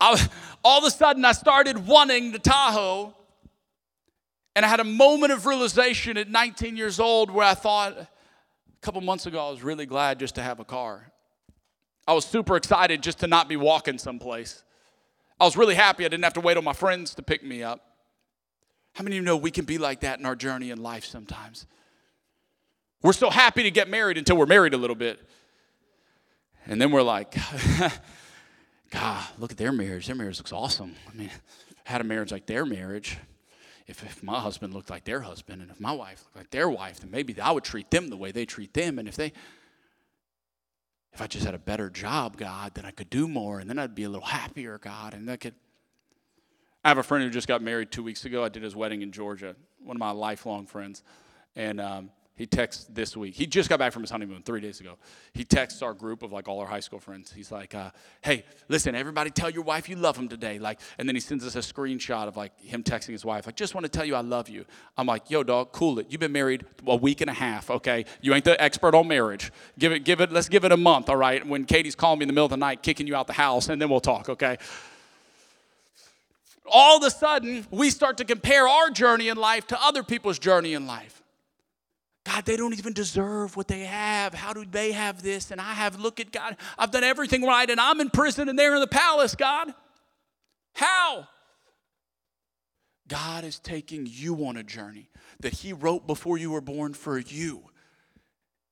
[0.00, 0.28] I,
[0.64, 3.14] all of a sudden, I started wanting the Tahoe
[4.56, 8.08] and I had a moment of realization at 19 years old where I thought, a
[8.80, 11.12] couple months ago, I was really glad just to have a car.
[12.08, 14.64] I was super excited just to not be walking someplace.
[15.38, 17.62] I was really happy I didn't have to wait on my friends to pick me
[17.62, 17.82] up.
[18.94, 21.04] How many of you know we can be like that in our journey in life
[21.04, 21.66] sometimes?
[23.02, 25.20] We're so happy to get married until we're married a little bit.
[26.64, 27.36] And then we're like,
[28.90, 30.06] God, look at their marriage.
[30.06, 30.94] Their marriage looks awesome.
[31.12, 31.30] I mean,
[31.84, 33.18] had a marriage like their marriage
[33.86, 36.68] if, if my husband looked like their husband and if my wife looked like their
[36.68, 38.98] wife, then maybe I would treat them the way they treat them.
[38.98, 39.32] And if they,
[41.12, 43.78] if I just had a better job, God, then I could do more and then
[43.78, 45.14] I'd be a little happier, God.
[45.14, 45.54] And I could.
[46.84, 48.44] I have a friend who just got married two weeks ago.
[48.44, 51.02] I did his wedding in Georgia, one of my lifelong friends.
[51.56, 53.34] And um, he texts this week.
[53.34, 54.98] He just got back from his honeymoon three days ago.
[55.32, 57.32] He texts our group of like all our high school friends.
[57.32, 61.08] He's like, uh, "Hey, listen, everybody, tell your wife you love him today." Like, and
[61.08, 63.84] then he sends us a screenshot of like him texting his wife, like, "Just want
[63.84, 64.66] to tell you I love you."
[64.98, 66.08] I'm like, "Yo, dog, cool it.
[66.10, 68.04] You've been married a week and a half, okay?
[68.20, 69.50] You ain't the expert on marriage.
[69.78, 70.30] Give it, give it.
[70.30, 71.44] Let's give it a month, all right?
[71.46, 73.70] When Katie's calling me in the middle of the night, kicking you out the house,
[73.70, 74.58] and then we'll talk, okay?"
[76.70, 80.38] All of a sudden, we start to compare our journey in life to other people's
[80.38, 81.22] journey in life.
[82.26, 84.34] God, they don't even deserve what they have.
[84.34, 85.52] How do they have this?
[85.52, 88.58] And I have, look at God, I've done everything right and I'm in prison and
[88.58, 89.72] they're in the palace, God.
[90.74, 91.28] How?
[93.06, 95.08] God is taking you on a journey
[95.38, 97.70] that He wrote before you were born for you.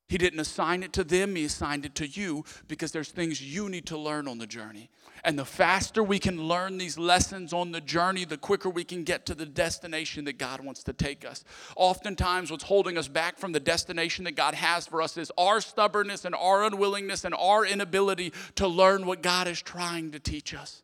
[0.09, 3.69] He didn't assign it to them, He assigned it to you because there's things you
[3.69, 4.91] need to learn on the journey.
[5.27, 9.05] And the faster we can learn these lessons on the journey, the quicker we can
[9.05, 11.45] get to the destination that God wants to take us.
[11.77, 15.63] Oftentimes, what's holding us back from the destination that God has for us is our
[15.63, 20.53] stubbornness and our unwillingness and our inability to learn what God is trying to teach
[20.53, 20.83] us.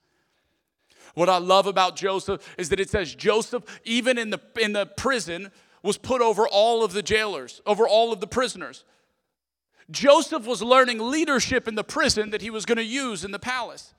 [1.15, 4.87] What I love about Joseph is that it says Joseph, even in the, in the
[4.87, 5.51] prison,
[5.83, 8.85] was put over all of the jailers, over all of the prisoners.
[9.91, 13.39] Joseph was learning leadership in the prison that he was going to use in the
[13.39, 13.93] palace.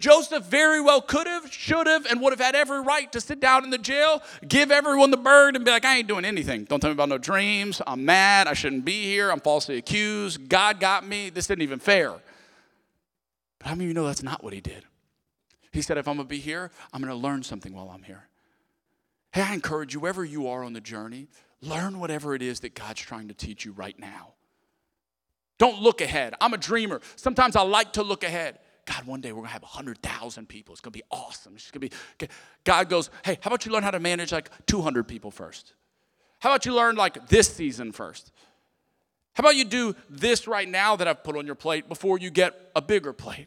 [0.00, 3.38] Joseph very well could have, should have, and would have had every right to sit
[3.38, 6.64] down in the jail, give everyone the bird, and be like, I ain't doing anything.
[6.64, 7.80] Don't tell me about no dreams.
[7.86, 8.48] I'm mad.
[8.48, 9.30] I shouldn't be here.
[9.30, 10.48] I'm falsely accused.
[10.48, 11.30] God got me.
[11.30, 12.14] This isn't even fair.
[13.58, 14.84] But how many of you know that's not what he did?
[15.70, 18.02] He said, if I'm going to be here, I'm going to learn something while I'm
[18.02, 18.24] here.
[19.32, 21.28] Hey, I encourage you, wherever you are on the journey,
[21.60, 24.32] learn whatever it is that God's trying to teach you right now.
[25.58, 26.34] Don't look ahead.
[26.40, 27.02] I'm a dreamer.
[27.16, 28.58] Sometimes I like to look ahead.
[28.90, 30.72] God, one day we're gonna have 100,000 people.
[30.72, 31.54] It's gonna be awesome.
[31.54, 31.92] It's gonna be,
[32.64, 35.74] God goes, hey, how about you learn how to manage like 200 people first?
[36.40, 38.32] How about you learn like this season first?
[39.34, 42.30] How about you do this right now that I've put on your plate before you
[42.30, 43.46] get a bigger plate?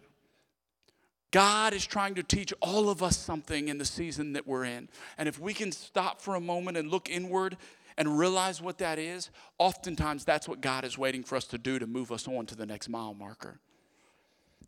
[1.31, 4.87] God is trying to teach all of us something in the season that we're in.
[5.17, 7.57] And if we can stop for a moment and look inward
[7.97, 11.79] and realize what that is, oftentimes that's what God is waiting for us to do
[11.79, 13.59] to move us on to the next mile marker.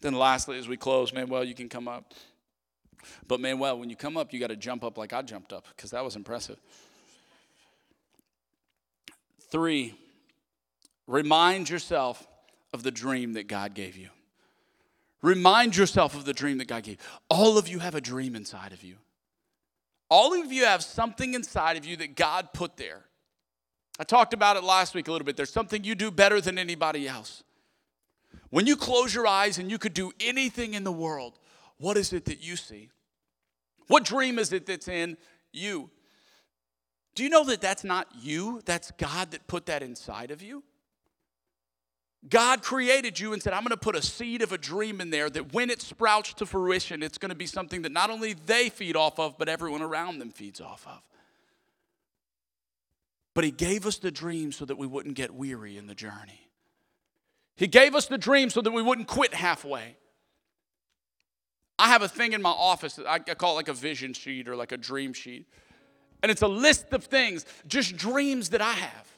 [0.02, 2.14] Then, lastly, as we close, Manuel, you can come up.
[3.28, 5.68] But, Manuel, when you come up, you got to jump up like I jumped up
[5.76, 6.60] because that was impressive.
[9.50, 9.94] Three,
[11.08, 12.28] remind yourself
[12.74, 14.10] of the dream that God gave you.
[15.22, 16.98] Remind yourself of the dream that God gave.
[17.30, 18.96] All of you have a dream inside of you.
[20.10, 23.06] All of you have something inside of you that God put there.
[23.98, 25.38] I talked about it last week a little bit.
[25.38, 27.44] There's something you do better than anybody else.
[28.56, 31.38] When you close your eyes and you could do anything in the world,
[31.78, 32.90] What is it that you see?
[33.88, 35.18] What dream is it that's in
[35.52, 35.90] you?
[37.16, 38.62] Do you know that that's not you?
[38.64, 40.64] That's God that put that inside of you?
[42.30, 45.10] God created you and said, I'm going to put a seed of a dream in
[45.10, 48.36] there that when it sprouts to fruition, it's going to be something that not only
[48.46, 51.02] they feed off of, but everyone around them feeds off of.
[53.34, 56.45] But He gave us the dream so that we wouldn't get weary in the journey.
[57.56, 59.98] He gave us the dream so that we wouldn't quit halfway.
[61.78, 64.56] I have a thing in my office, I call it like a vision sheet or
[64.56, 65.46] like a dream sheet.
[66.24, 69.16] And it's a list of things, just dreams that I have.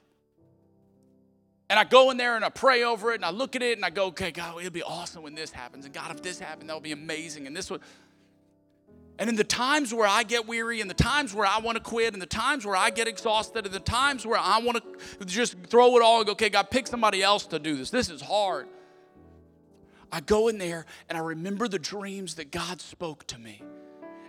[1.69, 3.77] And I go in there and I pray over it and I look at it
[3.77, 5.85] and I go, okay, God, it'll be awesome when this happens.
[5.85, 7.45] And God, if this happened, that'll be amazing.
[7.45, 7.81] And this would.
[9.20, 11.84] And in the times where I get weary, and the times where I want to
[11.84, 14.82] quit, and the times where I get exhausted, and the times where I want
[15.20, 17.89] to just throw it all and go, okay, God, pick somebody else to do this.
[17.89, 18.68] This is hard.
[20.11, 23.61] I go in there and I remember the dreams that God spoke to me.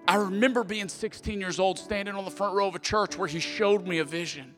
[0.09, 3.29] I remember being 16 years old, standing on the front row of a church where
[3.29, 4.55] He showed me a vision.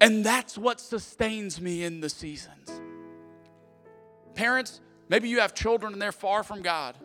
[0.00, 2.80] And that's what sustains me in the seasons.
[4.34, 6.96] Parents, maybe you have children and they're far from God.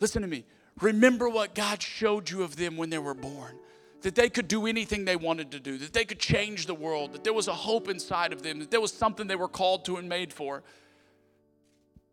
[0.00, 0.44] Listen to me.
[0.80, 3.58] Remember what God showed you of them when they were born
[4.06, 7.12] that they could do anything they wanted to do, that they could change the world,
[7.12, 9.84] that there was a hope inside of them, that there was something they were called
[9.84, 10.62] to and made for.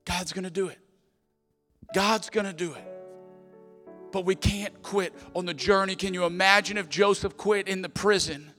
[0.04, 0.80] God's gonna do it.
[1.94, 2.84] God's gonna do it.
[4.12, 5.96] But we can't quit on the journey.
[5.96, 8.52] Can you imagine if Joseph quit in the prison?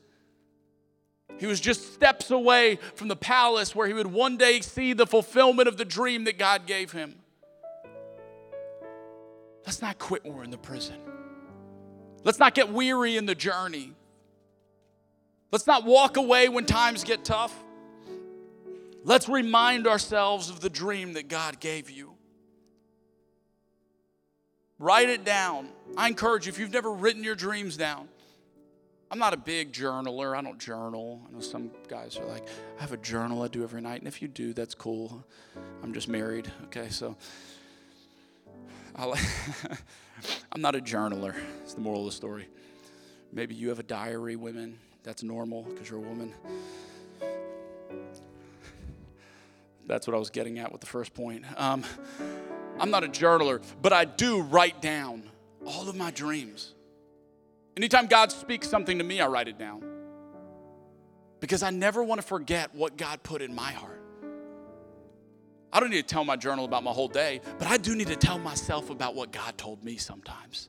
[1.40, 5.06] He was just steps away from the palace where he would one day see the
[5.06, 7.16] fulfillment of the dream that God gave him.
[9.66, 10.96] Let's not quit when we're in the prison.
[12.22, 13.92] Let's not get weary in the journey.
[15.52, 17.54] Let's not walk away when times get tough.
[19.04, 22.14] Let's remind ourselves of the dream that God gave you.
[24.78, 25.68] Write it down.
[25.96, 28.08] I encourage you, if you've never written your dreams down,
[29.10, 30.36] I'm not a big journaler.
[30.36, 31.22] I don't journal.
[31.28, 32.48] I know some guys are like,
[32.78, 34.00] I have a journal I do every night.
[34.00, 35.24] And if you do, that's cool.
[35.82, 36.50] I'm just married.
[36.64, 37.16] Okay, so
[38.96, 41.34] I'm not a journaler.
[41.62, 42.48] It's the moral of the story.
[43.32, 44.78] Maybe you have a diary, women.
[45.02, 46.32] That's normal because you're a woman.
[49.86, 51.44] That's what I was getting at with the first point.
[51.56, 51.84] Um,
[52.78, 55.24] I'm not a journaler, but I do write down
[55.66, 56.72] all of my dreams.
[57.76, 59.82] Anytime God speaks something to me, I write it down.
[61.40, 64.03] Because I never want to forget what God put in my heart.
[65.74, 68.06] I don't need to tell my journal about my whole day, but I do need
[68.06, 70.68] to tell myself about what God told me sometimes.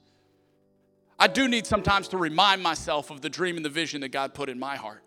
[1.20, 4.34] I do need sometimes to remind myself of the dream and the vision that God
[4.34, 5.04] put in my heart.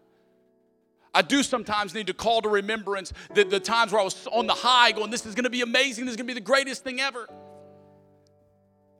[1.13, 4.47] I do sometimes need to call to remembrance the, the times where I was on
[4.47, 7.01] the high going, This is gonna be amazing, this is gonna be the greatest thing
[7.01, 7.29] ever.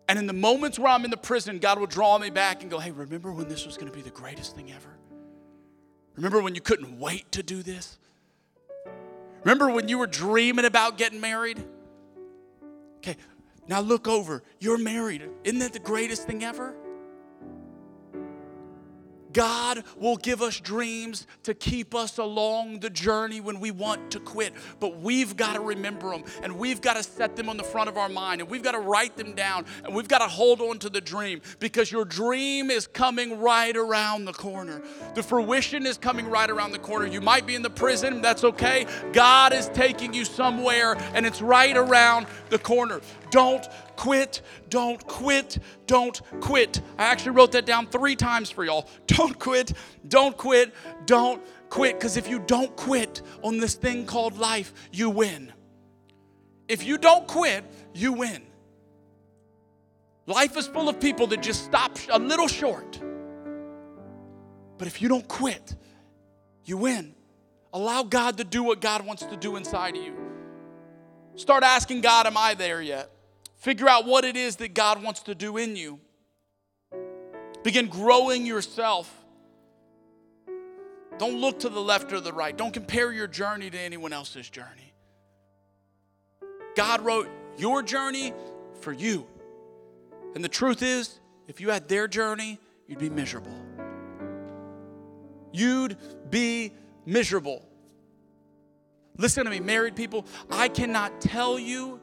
[0.09, 2.71] And in the moments where I'm in the prison, God will draw me back and
[2.71, 4.99] go, Hey, remember when this was gonna be the greatest thing ever?
[6.17, 7.99] Remember when you couldn't wait to do this?
[9.45, 11.65] Remember when you were dreaming about getting married?
[12.99, 13.17] Okay,
[13.67, 14.43] now look over.
[14.59, 15.29] You're married.
[15.45, 16.75] Isn't that the greatest thing ever?
[19.39, 24.19] God will give us dreams to keep us along the journey when we want to
[24.19, 24.53] quit.
[24.81, 27.89] But we've got to remember them and we've got to set them on the front
[27.89, 30.61] of our mind and we've got to write them down and we've got to hold
[30.61, 34.83] on to the dream because your dream is coming right around the corner.
[35.15, 37.07] The fruition is coming right around the corner.
[37.07, 38.87] You might be in the prison, that's okay.
[39.13, 43.01] God is taking you somewhere and it's right around the corner.
[43.31, 43.67] Don't
[43.97, 46.81] quit, don't quit, don't quit.
[46.99, 48.89] I actually wrote that down three times for y'all.
[49.07, 49.73] Don't quit,
[50.07, 50.73] don't quit,
[51.07, 51.99] don't quit.
[51.99, 55.53] Because if you don't quit on this thing called life, you win.
[56.69, 57.65] If you don't quit,
[57.95, 58.43] you win.
[60.27, 63.01] Life is full of people that just stop a little short.
[64.77, 65.75] But if you don't quit,
[66.65, 67.15] you win.
[67.73, 70.15] Allow God to do what God wants to do inside of you.
[71.35, 73.11] Start asking God, Am I there yet?
[73.59, 76.01] Figure out what it is that God wants to do in you.
[77.63, 79.13] Begin growing yourself.
[81.19, 82.57] Don't look to the left or the right.
[82.57, 84.95] Don't compare your journey to anyone else's journey.
[86.77, 88.33] God wrote your journey
[88.81, 89.27] for you.
[90.37, 93.59] And the truth is, if you had their journey, you'd be miserable.
[95.53, 95.97] You'd
[96.31, 96.73] be
[97.05, 97.65] miserable.
[99.17, 100.25] Listen to me, married people.
[100.49, 102.01] I cannot tell you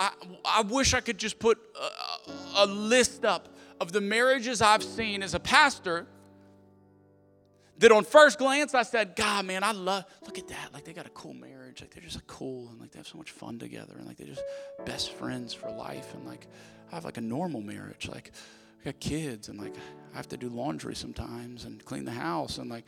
[0.00, 0.12] I,
[0.46, 5.22] I wish I could just put a, a list up of the marriages I've seen
[5.22, 6.06] as a pastor
[7.76, 10.72] that on first glance I said, God, man, I love, look at that.
[10.72, 11.82] Like they got a cool marriage.
[11.82, 14.26] Like they're just cool and like they have so much fun together and like they're
[14.26, 14.42] just
[14.86, 16.14] best friends for life.
[16.14, 16.46] And like
[16.90, 18.08] I have like a normal marriage.
[18.08, 18.32] Like
[18.80, 19.74] I got kids and like
[20.14, 22.84] I have to do laundry sometimes and clean the house and like.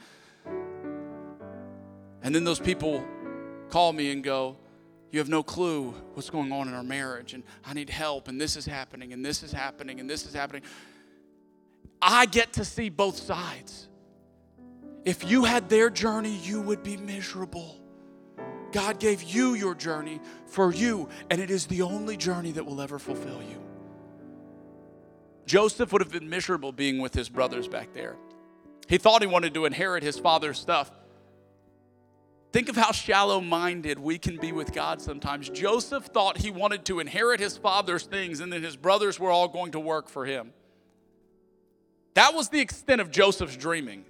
[2.22, 3.04] And then those people
[3.68, 4.56] call me and go,
[5.12, 8.40] you have no clue what's going on in our marriage and I need help and
[8.40, 10.62] this is happening and this is happening and this is happening.
[12.00, 13.88] I get to see both sides.
[15.04, 17.78] If you had their journey, you would be miserable.
[18.72, 22.80] God gave you your journey for you, and it is the only journey that will
[22.80, 23.60] ever fulfill you.
[25.44, 28.16] Joseph would have been miserable being with his brothers back there.
[28.88, 30.90] He thought he wanted to inherit his father's stuff.
[32.52, 35.48] Think of how shallow minded we can be with God sometimes.
[35.48, 39.48] Joseph thought he wanted to inherit his father's things, and then his brothers were all
[39.48, 40.52] going to work for him.
[42.12, 44.04] That was the extent of Joseph's dreaming.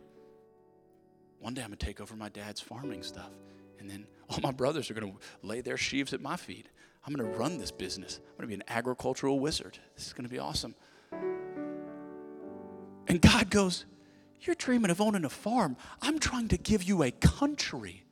[1.38, 3.30] One day I'm going to take over my dad's farming stuff,
[3.78, 6.66] and then all my brothers are going to lay their sheaves at my feet.
[7.06, 8.18] I'm going to run this business.
[8.18, 9.78] I'm going to be an agricultural wizard.
[9.96, 10.74] This is going to be awesome.
[13.06, 13.84] And God goes,
[14.40, 15.76] You're dreaming of owning a farm.
[16.00, 18.04] I'm trying to give you a country.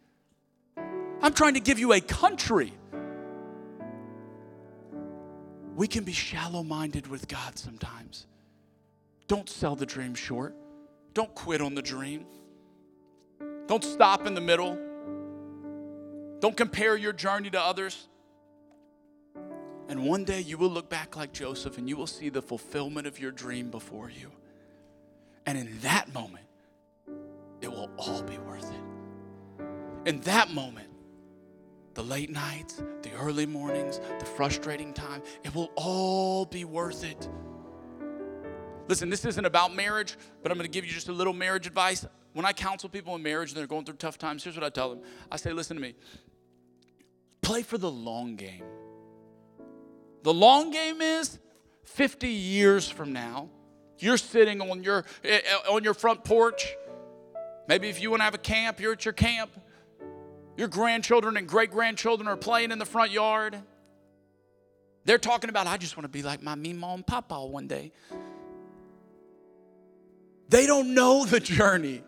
[1.22, 2.72] I'm trying to give you a country.
[5.76, 8.26] We can be shallow minded with God sometimes.
[9.28, 10.54] Don't sell the dream short.
[11.14, 12.26] Don't quit on the dream.
[13.66, 14.78] Don't stop in the middle.
[16.40, 18.08] Don't compare your journey to others.
[19.88, 23.06] And one day you will look back like Joseph and you will see the fulfillment
[23.06, 24.30] of your dream before you.
[25.46, 26.46] And in that moment,
[27.60, 30.08] it will all be worth it.
[30.08, 30.89] In that moment,
[31.94, 37.28] the late nights, the early mornings, the frustrating time, it will all be worth it.
[38.88, 41.66] Listen, this isn't about marriage, but I'm going to give you just a little marriage
[41.66, 42.06] advice.
[42.32, 44.70] When I counsel people in marriage and they're going through tough times, here's what I
[44.70, 45.94] tell them I say, listen to me,
[47.40, 48.64] play for the long game.
[50.22, 51.38] The long game is
[51.84, 53.48] 50 years from now,
[53.98, 56.74] you're sitting on your, eh, eh, on your front porch.
[57.68, 59.50] Maybe if you want to have a camp, you're at your camp.
[60.60, 63.56] Your grandchildren and great grandchildren are playing in the front yard.
[65.06, 67.92] They're talking about, I just want to be like my mom and papa one day.
[70.50, 72.02] They don't know the journey.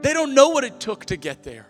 [0.00, 1.66] They don't know what it took to get there.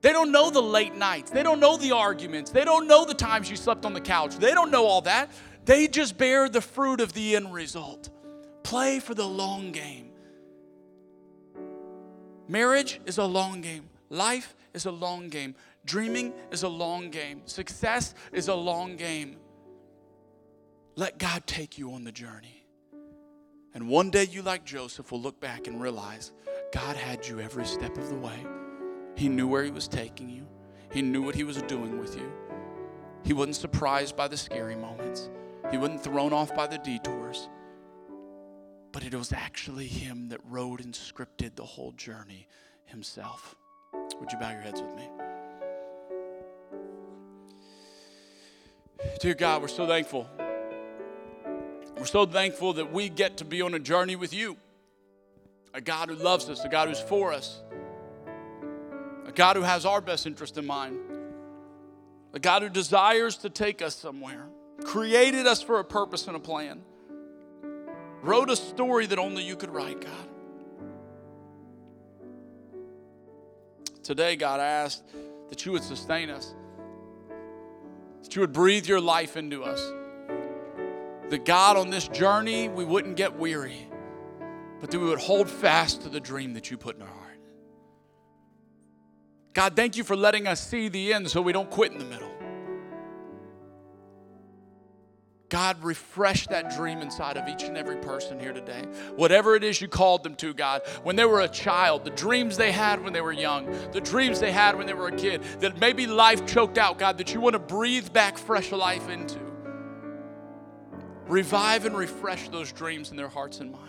[0.00, 1.30] They don't know the late nights.
[1.30, 2.50] They don't know the arguments.
[2.50, 4.36] They don't know the times you slept on the couch.
[4.36, 5.30] They don't know all that.
[5.66, 8.08] They just bear the fruit of the end result.
[8.62, 10.08] Play for the long game.
[12.48, 13.84] Marriage is a long game.
[14.10, 15.54] Life is a long game.
[15.84, 17.42] Dreaming is a long game.
[17.46, 19.36] Success is a long game.
[20.96, 22.66] Let God take you on the journey.
[23.74, 26.32] And one day you, like Joseph, will look back and realize
[26.72, 28.46] God had you every step of the way.
[29.14, 30.46] He knew where He was taking you,
[30.90, 32.32] He knew what He was doing with you.
[33.24, 35.30] He wasn't surprised by the scary moments,
[35.70, 37.48] He wasn't thrown off by the detours.
[38.90, 42.48] But it was actually Him that wrote and scripted the whole journey
[42.86, 43.54] Himself.
[43.92, 45.08] Would you bow your heads with me?
[49.20, 50.28] Dear God, we're so thankful.
[51.96, 54.56] We're so thankful that we get to be on a journey with you.
[55.74, 57.60] A God who loves us, a God who's for us,
[59.26, 60.98] a God who has our best interest in mind,
[62.32, 64.46] a God who desires to take us somewhere,
[64.84, 66.82] created us for a purpose and a plan,
[68.22, 70.28] wrote a story that only you could write, God.
[74.08, 75.04] Today, God, I ask
[75.50, 76.54] that you would sustain us,
[78.22, 79.86] that you would breathe your life into us.
[81.28, 83.86] That God, on this journey, we wouldn't get weary,
[84.80, 87.38] but that we would hold fast to the dream that you put in our heart.
[89.52, 92.06] God, thank you for letting us see the end so we don't quit in the
[92.06, 92.27] middle.
[95.48, 98.82] God, refresh that dream inside of each and every person here today.
[99.16, 102.58] Whatever it is you called them to, God, when they were a child, the dreams
[102.58, 105.42] they had when they were young, the dreams they had when they were a kid,
[105.60, 109.38] that maybe life choked out, God, that you want to breathe back fresh life into.
[111.26, 113.84] Revive and refresh those dreams in their hearts and minds.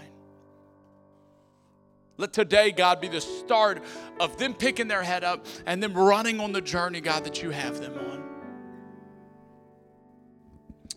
[2.15, 3.81] Let today, God, be the start
[4.19, 7.49] of them picking their head up and them running on the journey, God, that you
[7.51, 8.28] have them on.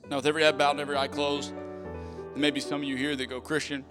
[0.08, 1.54] Now, with every head bowed and every eye closed,
[2.36, 3.84] maybe some of you here that go, Christian,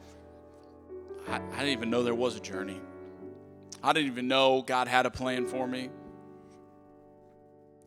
[1.28, 2.80] I, I didn't even know there was a journey.
[3.84, 5.90] I didn't even know God had a plan for me.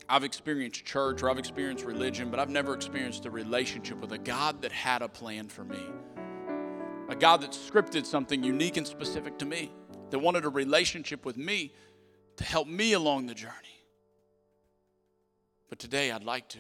[0.08, 4.18] I've experienced church or I've experienced religion, but I've never experienced a relationship with a
[4.18, 5.80] God that had a plan for me.
[7.08, 9.70] A God that scripted something unique and specific to me.
[10.10, 11.72] that wanted a relationship with me
[12.36, 13.52] to help me along the journey.
[15.68, 16.58] But today I'd like to.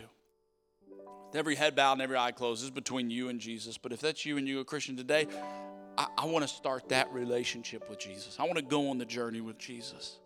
[1.34, 3.76] Every head bowed and every eye closed is between you and Jesus.
[3.76, 5.26] But if that's you and you, a Christian today,
[5.98, 8.36] I, I want to start that relationship with Jesus.
[8.38, 10.18] I want to go on the journey with Jesus.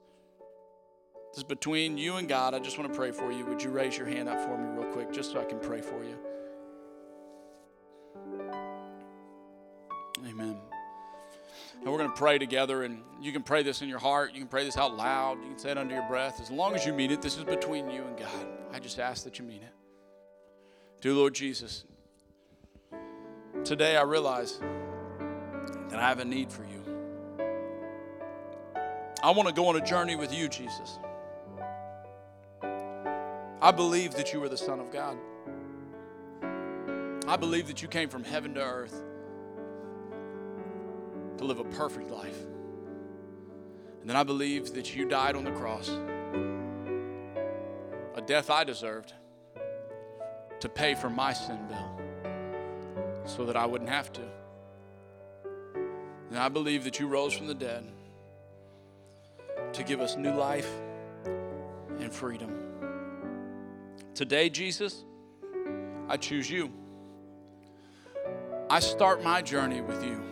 [1.30, 2.54] This is between you and God.
[2.54, 3.46] I just want to pray for you.
[3.46, 5.80] Would you raise your hand up for me, real quick, just so I can pray
[5.80, 6.18] for you?
[10.26, 10.56] Amen.
[11.80, 14.32] And we're going to pray together, and you can pray this in your heart.
[14.34, 15.40] You can pray this out loud.
[15.42, 16.40] You can say it under your breath.
[16.40, 18.46] As long as you mean it, this is between you and God.
[18.72, 19.77] I just ask that you mean it.
[21.00, 21.84] Dear Lord Jesus,
[23.62, 24.58] today I realize
[25.90, 26.82] that I have a need for you.
[29.22, 30.98] I want to go on a journey with you, Jesus.
[32.60, 35.16] I believe that you are the Son of God.
[37.28, 39.00] I believe that you came from heaven to earth
[41.36, 42.40] to live a perfect life.
[44.00, 45.90] And then I believe that you died on the cross,
[48.16, 49.12] a death I deserved,
[50.60, 52.00] to pay for my sin bill
[53.26, 54.22] so that I wouldn't have to.
[56.30, 57.84] And I believe that you rose from the dead
[59.72, 60.70] to give us new life
[62.00, 62.54] and freedom.
[64.14, 65.04] Today, Jesus,
[66.08, 66.72] I choose you.
[68.70, 70.22] I start my journey with you.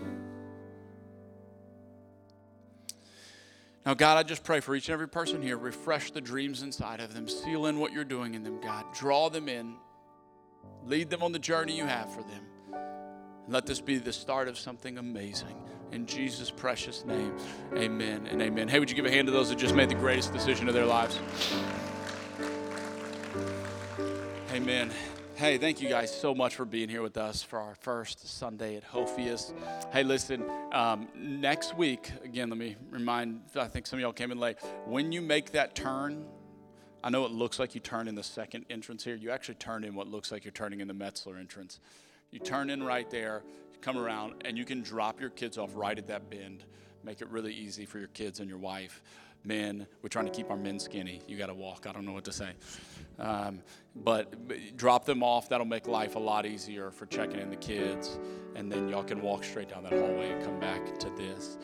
[3.87, 5.57] Now, God, I just pray for each and every person here.
[5.57, 7.29] Refresh the dreams inside of them.
[7.29, 8.85] Seal in what you're doing in them, God.
[8.93, 9.77] Draw them in.
[10.85, 12.45] Lead them on the journey you have for them.
[13.49, 15.57] Let this be the start of something amazing.
[15.93, 17.37] In Jesus' precious name,
[17.77, 18.69] amen and amen.
[18.69, 20.75] Hey, would you give a hand to those that just made the greatest decision of
[20.75, 21.21] their lives?
[24.53, 24.91] Amen.
[25.37, 28.77] Hey, thank you guys so much for being here with us for our first Sunday
[28.77, 29.53] at Hophius.
[29.93, 30.43] Hey, listen,
[30.73, 34.57] um, next week, again, let me remind, I think some of y'all came in late.
[34.87, 36.25] When you make that turn,
[37.07, 39.15] I know it looks like you turn in the second entrance here.
[39.15, 41.79] You actually turn in what looks like you're turning in the Metzler entrance.
[42.33, 43.45] You turn in right there,
[43.81, 46.65] come around, and you can drop your kids off right at that bend.
[47.05, 49.05] Make it really easy for your kids and your wife.
[49.45, 51.23] Men, we're trying to keep our men skinny.
[51.29, 51.87] You got to walk.
[51.89, 52.51] I don't know what to say.
[53.21, 53.61] Um,
[53.95, 55.49] but, but drop them off.
[55.49, 58.19] That'll make life a lot easier for checking in the kids.
[58.57, 61.57] And then y'all can walk straight down that hallway and come back to this.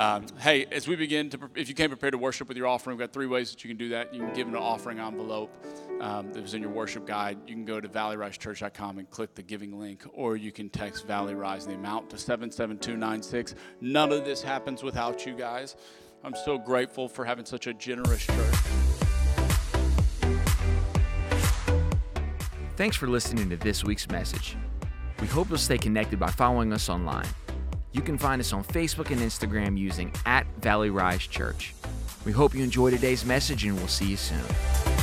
[0.00, 2.96] Um, hey, as we begin to, if you came prepared to worship with your offering,
[2.96, 4.14] we've got three ways that you can do that.
[4.14, 5.54] You can give an offering envelope
[6.00, 7.36] um, that was in your worship guide.
[7.46, 11.34] You can go to valleyrisechurch.com and click the giving link, or you can text Valley
[11.34, 13.54] Rise the amount to 77296.
[13.82, 15.76] None of this happens without you guys.
[16.24, 18.54] I'm so grateful for having such a generous church.
[22.76, 24.56] Thanks for listening to this week's message.
[25.20, 27.26] We hope you'll stay connected by following us online.
[27.92, 31.74] You can find us on Facebook and Instagram using at Valley Rise Church.
[32.24, 34.99] We hope you enjoy today's message and we'll see you soon.